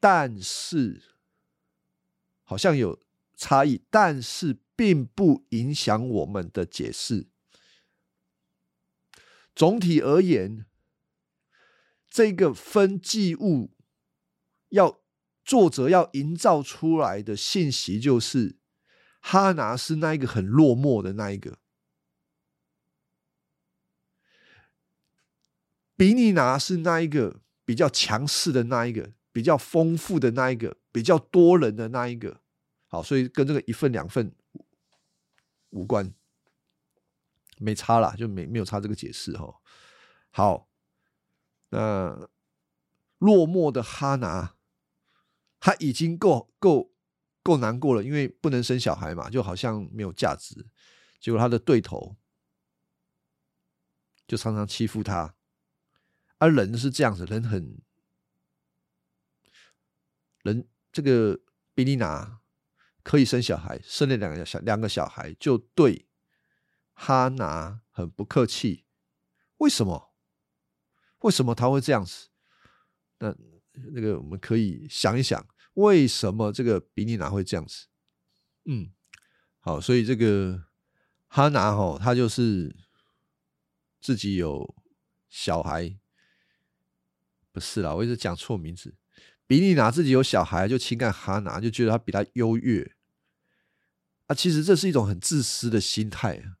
[0.00, 1.00] 但是
[2.42, 3.00] 好像有
[3.36, 7.28] 差异，但是并不影响我们的解释。
[9.54, 10.66] 总体而言，
[12.10, 13.70] 这个分祭物
[14.70, 15.00] 要
[15.44, 18.61] 作者要营造出来的信息就是。
[19.24, 21.58] 哈拿是那一个很落寞的那一个，
[25.96, 32.40] 比尼拿是那一个比较强势的那一个，比较丰富的那一个，比较多人的那一个。
[32.88, 34.34] 好，所以跟这个一份两份
[35.70, 36.12] 无关，
[37.58, 39.60] 没差啦，就没没有差这个解释哈。
[40.30, 40.68] 好，
[41.70, 42.28] 那
[43.18, 44.56] 落寞的哈拿，
[45.60, 46.91] 他已经够够。
[47.42, 50.66] 够难过了，因为不能生小孩嘛，就好像没有价值。
[51.20, 52.16] 结果他的对头
[54.26, 55.34] 就常常欺负他，
[56.38, 57.80] 而人是这样子，人很
[60.42, 61.40] 人这个
[61.74, 62.40] 比利娜
[63.02, 66.08] 可以生小孩，生了两个小两个小孩，就对
[66.94, 68.86] 哈拿很不客气。
[69.58, 70.14] 为什么？
[71.20, 72.28] 为什么他会这样子？
[73.18, 73.34] 那
[73.94, 75.46] 那个我们可以想一想。
[75.74, 77.86] 为什么这个比尼拿会这样子？
[78.64, 78.90] 嗯，
[79.60, 80.64] 好，所以这个
[81.28, 82.76] 哈拿哈，他就是
[84.00, 84.74] 自己有
[85.28, 85.96] 小孩，
[87.50, 88.94] 不是啦，我一直讲错名字。
[89.46, 92.94] 比利拿自己有小孩，就情感哈拿，就觉得他比他优越。
[94.26, 96.56] 啊，其实这是一种很自私的心态啊！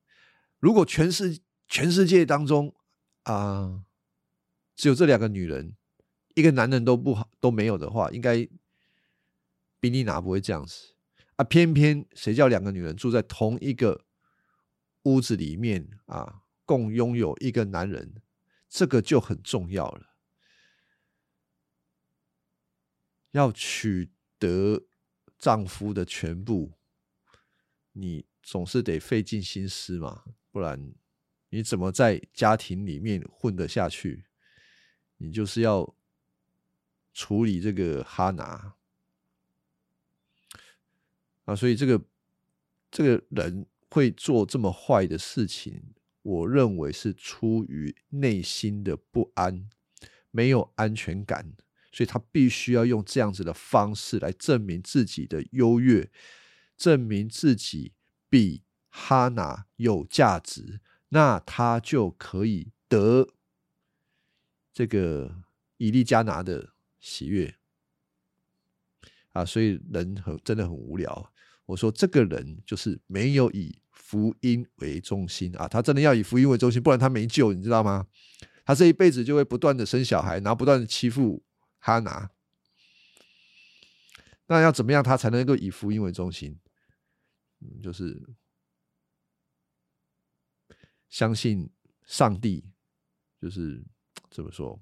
[0.58, 1.38] 如果全世
[1.68, 2.74] 全世界当中
[3.22, 3.84] 啊，
[4.74, 5.76] 只有这两个女人，
[6.34, 8.46] 一个男人都不好都没有的话，应该
[9.82, 10.94] 比利拿不会这样子
[11.34, 11.42] 啊！
[11.42, 14.04] 偏偏谁叫两个女人住在同一个
[15.02, 18.22] 屋子里面啊，共拥有一个男人，
[18.68, 20.14] 这个就很重要了。
[23.32, 24.86] 要取得
[25.36, 26.74] 丈夫的全部，
[27.90, 30.22] 你总是得费尽心思嘛，
[30.52, 30.94] 不然
[31.48, 34.26] 你怎么在家庭里面混得下去？
[35.16, 35.92] 你就是要
[37.12, 38.76] 处理这个哈拿
[41.44, 42.02] 啊，所以这个
[42.90, 49.68] 这个人会做这么坏的事情，我认为是出于内心的不安，
[50.30, 51.54] 没有安全感。
[51.94, 56.10] 所以他必须要用这样子的方式来证明自己的优越，
[56.74, 57.92] 证明自己
[58.30, 60.80] 比哈娜有价值，
[61.10, 63.28] 那他就可以得
[64.72, 65.42] 这个
[65.76, 67.56] 以利加拿的喜悦
[69.32, 69.44] 啊！
[69.44, 71.31] 所以人很真的很无聊。
[71.72, 75.66] 我说这个人就是没有以福音为中心啊！
[75.66, 78.06] 他真的要以福音为中心，不然他没救，你知道吗？
[78.64, 81.42] 他这一辈子就会不断的生小孩，然后不断的欺负。
[81.84, 82.30] 哈拿，
[84.46, 86.60] 那要怎么样他才能够以福音为中心？
[87.58, 88.22] 嗯，就是
[91.08, 91.68] 相信
[92.06, 92.64] 上帝，
[93.40, 93.82] 就是
[94.30, 94.80] 怎么说，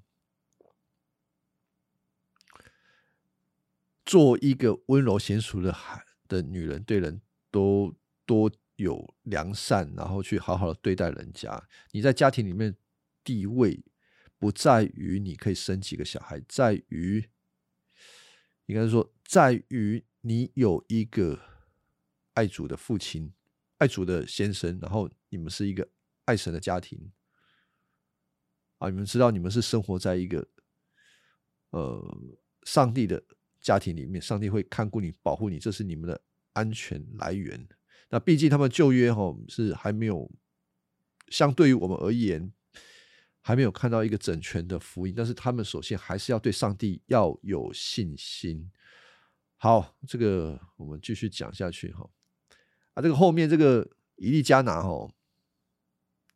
[4.05, 7.21] 做一个温柔娴熟的孩的女人，对人
[7.51, 7.93] 都
[8.25, 11.67] 多有良善，然后去好好的对待人家。
[11.91, 12.75] 你在家庭里面
[13.23, 13.83] 地位。
[14.41, 17.29] 不在于你可以生几个小孩，在于
[18.65, 21.39] 应该说，在于你有一个
[22.33, 23.31] 爱主的父亲、
[23.77, 25.87] 爱主的先生，然后你们是一个
[26.25, 27.11] 爱神的家庭
[28.79, 28.89] 啊！
[28.89, 30.47] 你们知道，你们是生活在一个
[31.69, 32.17] 呃
[32.63, 33.23] 上帝的
[33.61, 36.21] 家庭里面，上帝会看顾你、保护你，这是你们的
[36.53, 37.67] 安全来源。
[38.09, 40.29] 那毕竟他们旧约哈是还没有，
[41.29, 42.51] 相对于我们而言。
[43.43, 48.71] 还没有看到一个整全的福音，但是他们首先还是要对上帝要有信心。
[49.57, 52.07] 好，这个我们继续讲下去哈。
[52.93, 55.11] 啊，这个后面这个伊利加拿哈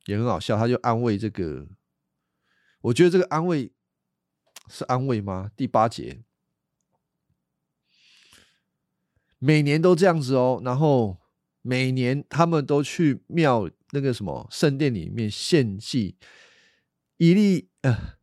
[0.06, 1.68] 也很好笑，他就安慰这个，
[2.82, 3.72] 我觉得这个安慰
[4.68, 5.52] 是安慰吗？
[5.56, 6.24] 第八节，
[9.46, 11.22] 每年都这样子哦，然后
[11.62, 16.18] 每年他们都去庙那个什么圣殿里面献祭。
[17.18, 18.18] 伊利呃，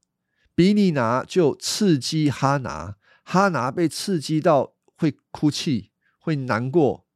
[0.56, 7.06] 比利拿就刺激哈拿，哈拿被刺激到会哭泣，会难过。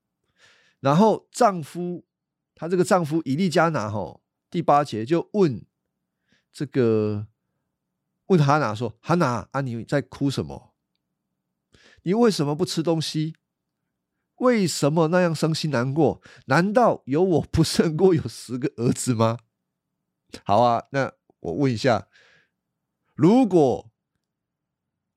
[0.79, 2.05] 然后丈夫，
[2.55, 5.67] 她这个丈夫伊利加拿吼，第八节就问
[6.53, 7.27] 这个
[8.27, 10.77] 问哈拿说：“哈拿啊，你在哭什么？
[12.05, 13.35] 你为什么不吃东西？
[14.37, 16.23] 为什么那样伤心难过？
[16.47, 19.39] 难道有我不胜过有十个儿子吗？”
[20.45, 21.13] 好啊，那。
[21.41, 22.09] 我问一下，
[23.15, 23.93] 如果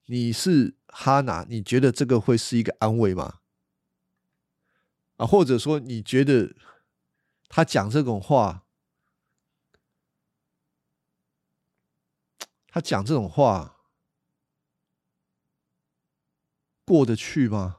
[0.05, 3.39] 你是哈娜，你觉得这个会是一个安慰吗？
[5.15, 6.55] 啊，或者说你觉得
[7.47, 8.67] 他讲这种话，
[12.67, 13.78] 他讲这种话
[16.86, 17.78] 过得去吗？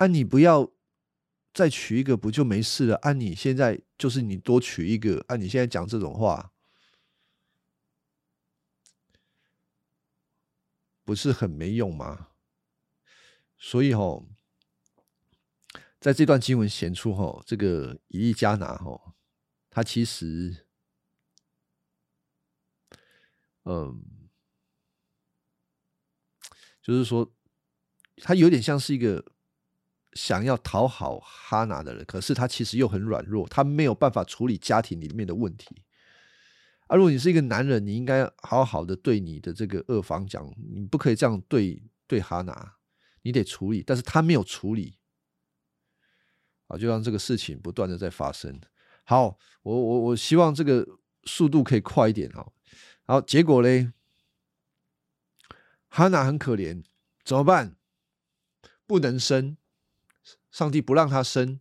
[0.00, 0.72] 啊，你不要。
[1.52, 2.94] 再娶一个不就没事了？
[2.98, 6.52] 按你现在就是你多娶一个，按你现在讲这种话，
[11.04, 12.28] 不是很没用吗？
[13.58, 14.24] 所以哈，
[15.98, 19.16] 在这段经文显出哈，这个以利加拿哈，
[19.68, 20.68] 他其实，
[23.64, 24.00] 嗯，
[26.80, 27.34] 就是说，
[28.18, 29.32] 他有点像是一个。
[30.14, 35.82] 想要讨好哈拿的人，可是他其实又很软弱，他没有办法处理家庭里面的问题。
[36.88, 42.74] 啊，如果你是一个男人，你应该好好的对你的这个二房讲，你不可以这样对对哈拿，
[43.22, 43.82] 你得处理。
[43.86, 44.98] 但是他没有处理，
[46.66, 48.60] 啊，就让这个事情不断的在发生。
[49.04, 50.86] 好，我我我希望这个
[51.24, 52.52] 速度可以快一点哈。
[53.06, 53.92] 然后结果嘞，
[55.88, 56.82] 哈娜很可怜。
[57.22, 57.76] 怎么办？
[58.86, 59.56] 不能生，
[60.50, 61.60] 上帝不让他生，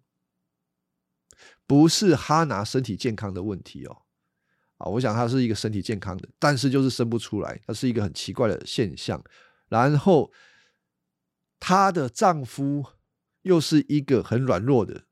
[1.67, 4.03] 不是哈拿身体健康的问题哦。
[4.77, 9.21] 啊，我想他是一个身体健康的，但是就是生不出来，它是一个很奇怪的现象。
[9.67, 10.31] 然后
[11.59, 12.85] 她的丈夫
[13.41, 15.03] 又是一个很软弱的，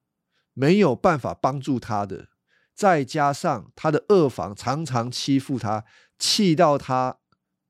[0.53, 2.29] 没有办法帮助她的，
[2.73, 5.83] 再加上她的二房常常欺负她，
[6.17, 7.19] 气到她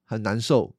[0.05, 0.76] 很难受。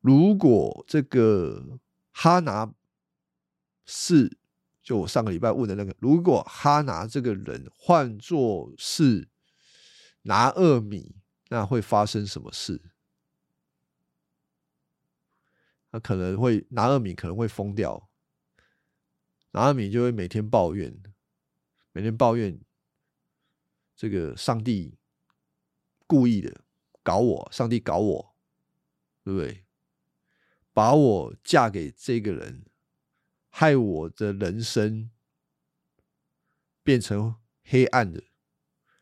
[0.00, 1.78] 如果这个
[2.12, 2.74] 哈拿
[3.84, 4.38] 是。
[4.82, 9.28] 就我上个礼拜问的那个，如果哈拿这个人换作是
[10.22, 11.14] 拿二米，
[11.48, 12.90] 那会发生什么事？
[15.92, 18.08] 他可能会拿二米可能会疯掉，
[19.52, 21.00] 拿二米就会每天抱怨，
[21.92, 22.58] 每天抱怨
[23.94, 24.98] 这个上帝
[26.06, 26.64] 故意的
[27.04, 28.34] 搞我，上帝搞我，
[29.22, 29.66] 对不对？
[30.80, 32.64] 把我嫁给这个人。
[33.50, 35.10] 害我的人生
[36.82, 38.24] 变成黑暗的，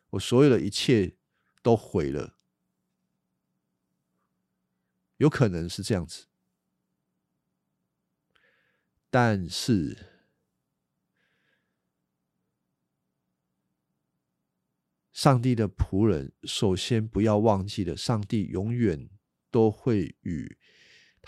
[0.09, 1.15] 我所有的一切
[1.61, 2.37] 都毁了，
[5.15, 6.25] 有可能是这样子。
[9.09, 10.05] 但是，
[15.13, 19.09] 上帝的仆人首先不要忘记了，上帝永远
[19.49, 20.57] 都会与。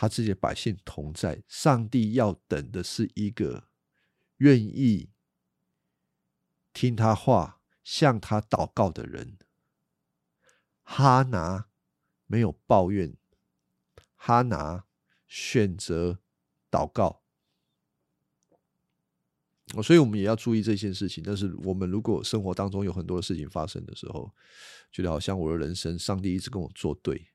[0.01, 3.65] 他自己的百姓同在，上帝要等的是一个
[4.37, 5.11] 愿意
[6.73, 9.37] 听他话、向他祷告的人。
[10.81, 11.67] 哈拿
[12.25, 13.15] 没有抱怨，
[14.15, 14.85] 哈拿
[15.27, 16.17] 选择
[16.71, 17.21] 祷告。
[19.83, 21.23] 所以我们也要注意这件事情。
[21.23, 24.33] 但是，我们如果生活当中有很多的事情发生的时候，
[24.91, 27.27] 觉得好像我的人生，上帝一直跟我作对。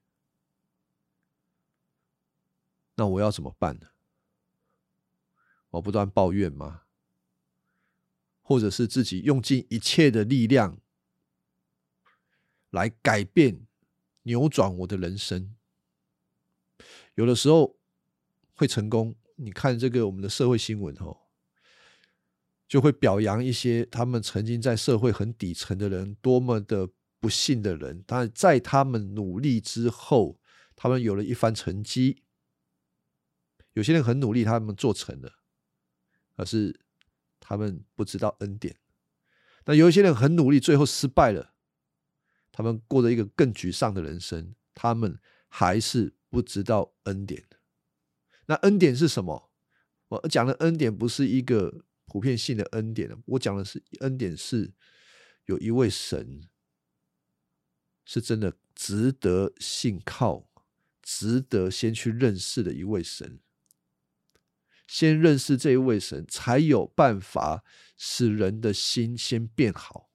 [2.97, 3.89] 那我要怎么办呢？
[5.71, 6.83] 我不断抱怨吗？
[8.43, 10.79] 或者是自己用尽一切的力量
[12.71, 13.67] 来改变、
[14.23, 15.55] 扭转我的人生？
[17.15, 17.77] 有的时候
[18.55, 19.15] 会成功。
[19.37, 21.19] 你看这个我们的社会新闻哦，
[22.67, 26.89] 就会表扬一些他们曾经在社会很底层的人，多么的
[27.21, 30.41] 不幸的人，但在他们努力之后，
[30.75, 32.23] 他们有了一番成绩。
[33.77, 35.35] 有些人很努力，他们做成了，
[36.35, 36.81] 可是
[37.39, 38.79] 他们不知道恩典。
[39.67, 41.53] 那有一些人很努力，最后失败了，
[42.51, 47.45] 他们过着一个更沮丧的人生，他们还是不知道恩典
[48.47, 49.51] 那恩典是什么？
[50.09, 54.73] 我讲的恩典不是一个普遍性的恩典我讲的是恩典是
[55.45, 56.49] 有一位神
[58.07, 60.49] 是真的值得信靠、
[61.03, 63.41] 值得先去认识的一位神。
[64.87, 67.65] 先认识这一位神，才有办法
[67.97, 70.11] 使人的心先变好，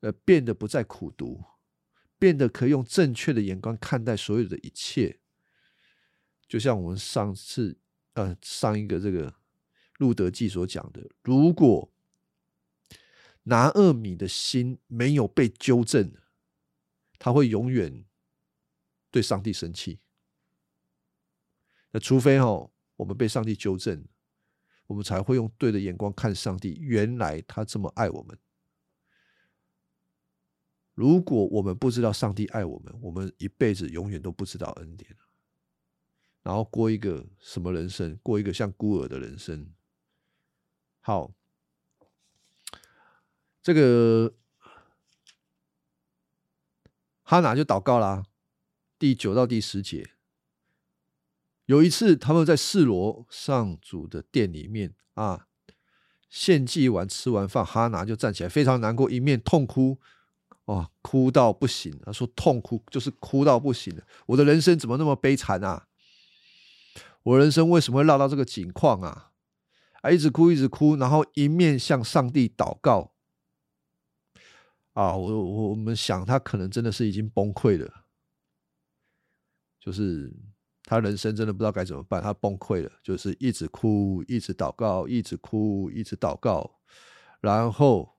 [0.00, 1.42] 呃，变得不再苦读，
[2.18, 5.18] 变得可以用正确的眼光看待所有的一切。
[6.46, 7.78] 就像我们上次，
[8.12, 9.34] 呃，上一个这个
[9.98, 11.92] 路德记所讲的，如果
[13.44, 16.12] 拿二米的心没有被纠正，
[17.18, 18.04] 他会永远
[19.10, 19.98] 对上帝生气。
[21.90, 22.70] 那除非哦。
[22.96, 24.04] 我们被上帝纠正，
[24.86, 26.76] 我们才会用对的眼光看上帝。
[26.80, 28.38] 原来他这么爱我们。
[30.94, 35.10] 如果我们不知道上帝爱我们，我们一辈子永远都不知道恩典
[36.44, 38.16] 然后过一个什么人生？
[38.22, 39.72] 过一个像孤儿的人生。
[41.00, 41.34] 好，
[43.60, 44.32] 这个
[47.24, 48.24] 哈拿就祷告啦，
[48.98, 50.13] 第九到第十节。
[51.66, 55.46] 有一次，他们在示罗上主的店里面啊，
[56.28, 59.98] 献祭完吃完饭，哈拿就站起来，非常难过，一面痛哭，
[60.66, 61.98] 哇，哭到不行。
[62.04, 65.88] 他说：“痛哭就是哭到不行，我的人生怎么那么悲惨啊？
[67.22, 69.30] 我人生为什么会落到这个境况啊？
[70.02, 73.14] 啊，一直哭，一直哭，然后一面向上帝祷告。
[74.92, 78.04] 啊，我我我们想，他可能真的是已经崩溃了，
[79.80, 80.36] 就是。”
[80.84, 86.78] 他人生真的不知道该怎么办，他崩溃了，就是一直哭，一直祷告，一直哭，一直祷告。
[87.40, 88.18] 然后，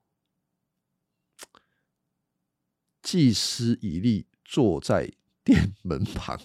[3.02, 5.12] 祭司以利坐在
[5.44, 6.40] 殿门旁，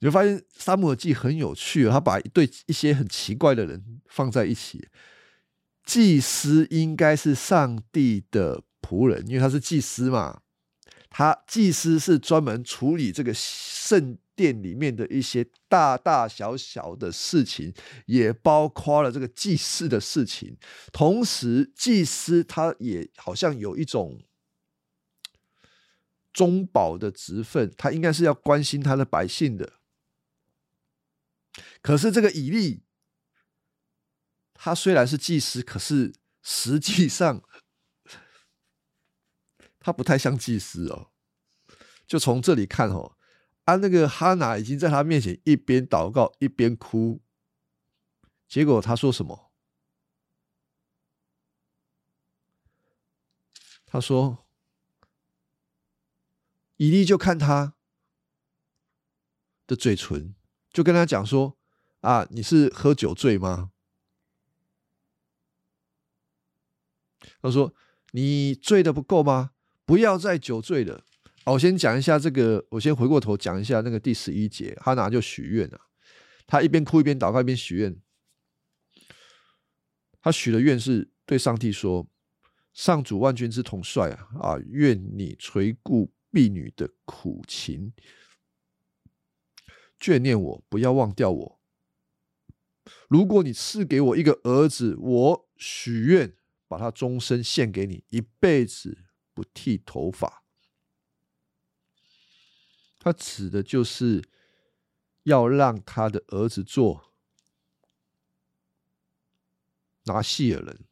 [0.00, 4.88] 你会发现沙漠记很有趣，他把一对一些很奇怪的人放在一起。
[5.84, 10.42] 祭司应该是上帝的仆人，因为他是祭司嘛。
[11.16, 17.72] 他祭司是专门处理这个圣殿里面的一些大大小小的事情，
[18.06, 20.56] 也包括了这个祭祀的事情。
[20.92, 24.22] 同时，祭司他也好像有一种
[26.32, 29.74] 中保的职分，他应该是要关心他的百姓的。
[31.80, 32.82] 可是这个以利，
[34.52, 36.12] 他虽然是祭司，可是
[36.42, 37.40] 实际上。
[39.84, 41.10] 他不太像祭司哦，
[42.06, 43.18] 就从这里看哦，
[43.64, 47.20] 啊，那个哈娜已经在他面前一边祷告一边哭，
[48.48, 49.52] 结果他说什么？
[53.84, 54.46] 他说，
[56.76, 57.74] 以利就看他
[59.66, 60.34] 的嘴唇，
[60.70, 61.58] 就跟他讲说
[62.00, 63.72] ：“啊，你是喝酒醉吗？”
[67.42, 67.74] 他说
[68.12, 69.50] ：“你醉的不够吗？”
[69.84, 71.04] 不要再酒醉了。
[71.44, 75.78] 我先讲一下这个，我先回过头讲一下那个第十一节，哈拿就许愿了。
[76.46, 78.00] 他一边哭一边祷告一边许愿。
[80.22, 82.08] 他许的愿是对上帝说
[82.72, 87.92] ：“上主万军之统帅啊啊，愿你垂顾婢女的苦情，
[90.00, 91.60] 眷念我，不要忘掉我。
[93.08, 96.34] 如果你赐给我一个儿子，我许愿
[96.66, 99.04] 把他终身献给你，一辈子。”
[99.34, 100.44] 不剃头发，
[103.00, 104.22] 他指的就是
[105.24, 107.12] 要让他的儿子做
[110.04, 110.84] 拿细尔人，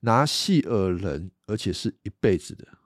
[0.00, 2.78] 拿细尔人，而且是一辈子的。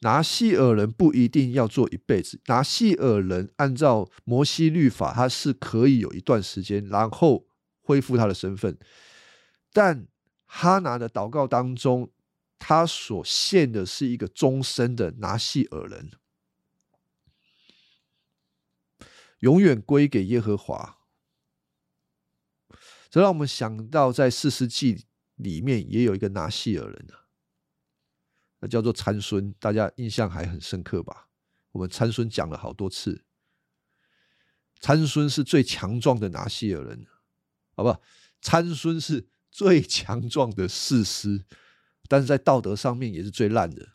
[0.00, 7.46] 拿细尔人不一定要做一辈子，拿细尔人按照摩西律法，他是可以有一段时间，然后
[7.82, 8.76] 恢复他的身份。
[9.72, 10.06] 但
[10.44, 12.12] 哈拿的祷告当中，
[12.58, 16.10] 他所献的是一个终身的拿细尔人，
[19.38, 20.98] 永远归给耶和华。
[23.08, 25.06] 这让我们想到，在四世纪
[25.36, 27.06] 里面也有一个拿细尔人
[28.60, 31.28] 那叫做参孙，大家印象还很深刻吧？
[31.72, 33.24] 我们参孙讲了好多次，
[34.80, 37.06] 参孙是最强壮的拿细尔人，
[37.74, 37.96] 好不？
[38.42, 39.31] 参孙是。
[39.52, 41.44] 最强壮的士师，
[42.08, 43.90] 但是在道德上面也是最烂的。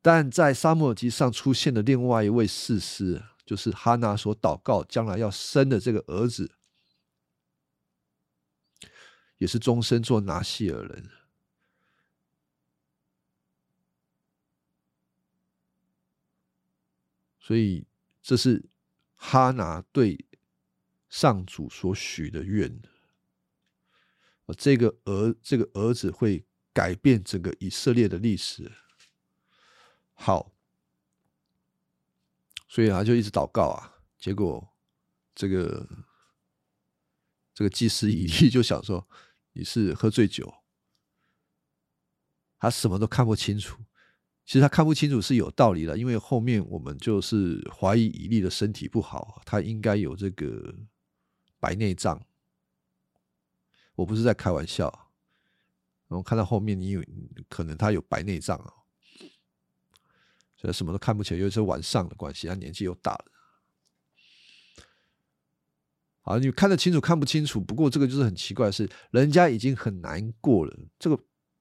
[0.00, 6.56] 但在沙漠耳记上出现的另外一位士师，就是哈娜所祷告将来要生的这个儿子，
[9.36, 11.10] 也是终身做拿西尔人。
[17.38, 17.86] 所以
[18.22, 18.64] 这是
[19.14, 20.24] 哈拿对。
[21.12, 22.80] 上主所许的愿，
[24.56, 28.72] 这个儿这个儿子会改变整个以色列的历史。
[30.14, 30.54] 好，
[32.66, 34.72] 所以他就一直祷告啊，结果
[35.34, 35.86] 这个
[37.52, 39.06] 这个祭司以利就想说
[39.52, 40.50] 你是喝醉酒，
[42.58, 43.78] 他什么都看不清楚。
[44.46, 50.74] 其实他看不清楚是有道理的，因为后面我们就是怀疑以利的身体不好，他应该有这个。
[51.62, 52.20] 白内障，
[53.94, 55.10] 我不是在开玩笑。
[56.08, 57.00] 我看到后面，你有
[57.48, 58.72] 可能他有白内障啊，
[60.56, 63.24] 所以什么都看不清，因为是晚上的关系，他年纪又大了。
[66.22, 71.18] 好，你看得清楚看不清楚，不过这个就是很奇怪的是，人家已经很难过了，这个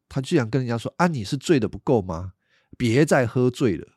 [0.09, 2.33] 他居然跟人家说：“啊，你是醉的不够吗？
[2.75, 3.87] 别再喝醉了。”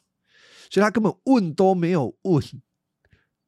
[0.71, 2.45] 所以他根本问都没有问，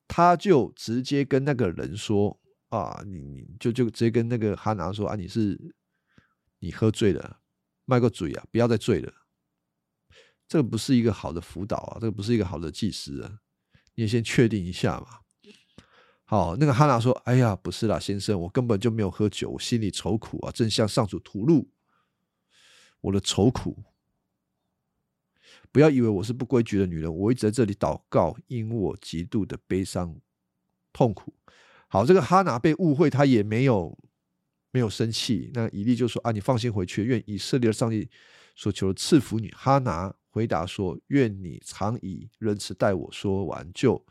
[0.09, 2.41] 他就直接跟那个人说。
[2.69, 5.75] 啊，你你就就直接跟那个哈拿说啊，你是
[6.59, 7.41] 你喝醉了，
[7.85, 9.13] 卖个嘴啊，不要再醉了。
[10.49, 13.41] 这个不是一个好的辅导啊，这个不是一个好的技师啊，
[13.95, 15.21] 你也先确定一下嘛。
[16.25, 21.71] 好，那个哈拿说，哎呀，不是啦，先生，我根本就没有喝酒，我心里愁苦啊，正向上主吐露
[23.01, 23.85] 我的愁苦。
[25.71, 30.19] 不要以为我是不规矩的女人，我一直在这里祷告，因我极度的悲伤
[30.93, 31.33] 痛苦。
[31.89, 33.97] 好，这个哈拿被误会，他也没有
[34.73, 35.51] 没有生气。
[35.55, 38.11] 那以利就说：“啊，你放心回去，愿以色列的上帝
[38.57, 44.05] 所求的赐福你。”哈拿回答说：“愿你常以仁慈待我。”说完就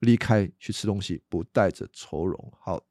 [0.00, 2.52] 离开去吃东西，不带着愁容。
[2.60, 2.84] 好，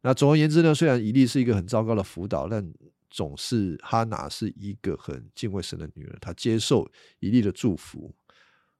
[0.00, 2.72] 那总而言之呢，虽然以利是一个很糟糕的辅导，但
[3.10, 8.14] 总是哈拿是一个很敬畏神的女人，她接受以利的祝福，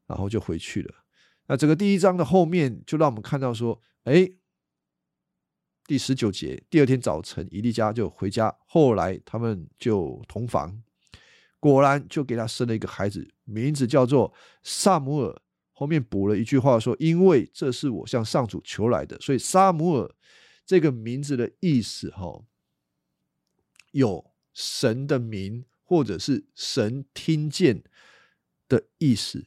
[0.07, 0.95] 然后就回去了。
[1.47, 3.79] 那整个第一章的后面，就让我们看到说。
[4.05, 4.31] 哎，
[5.87, 10.83] 第十九节，第二天早晨，以利家就回家，后来他们就同房，
[11.59, 14.33] 果然就给他生了一个孩子，名字叫做
[14.63, 15.43] 萨姆尔。
[15.73, 20.15] 后面补了一句话说：“因为这是我向上主求来的，所以萨姆尔
[20.67, 22.45] 这个名字的意思，哈，
[23.93, 27.83] 有神的名，或者是神听见
[28.69, 29.47] 的意思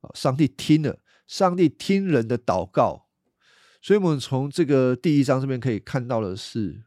[0.00, 0.08] 啊。
[0.14, 3.08] 上帝听了，上帝听人的祷告，
[3.84, 6.84] 所以我们从这个第一章这边可以看到的是，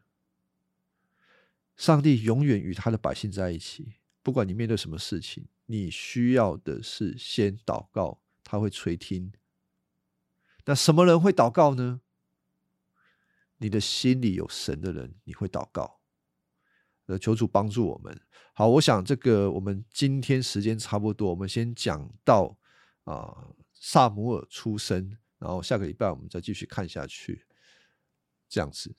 [1.76, 9.30] 上帝永远与他的百姓在一起，不管你面对什么事情，你需要的是先祷告。”他会垂听。
[10.64, 12.00] 那什么人会祷告呢？
[13.58, 16.00] 你的心里有神的人，你会祷告。
[17.06, 18.20] 呃，求主帮助我们。
[18.54, 22.58] 好，我想这个我们今天时间差不多，我们先讲到
[23.04, 27.46] 啊萨姆尔出生，然后下个礼拜我们再继续看下去，
[28.48, 28.94] 这样子。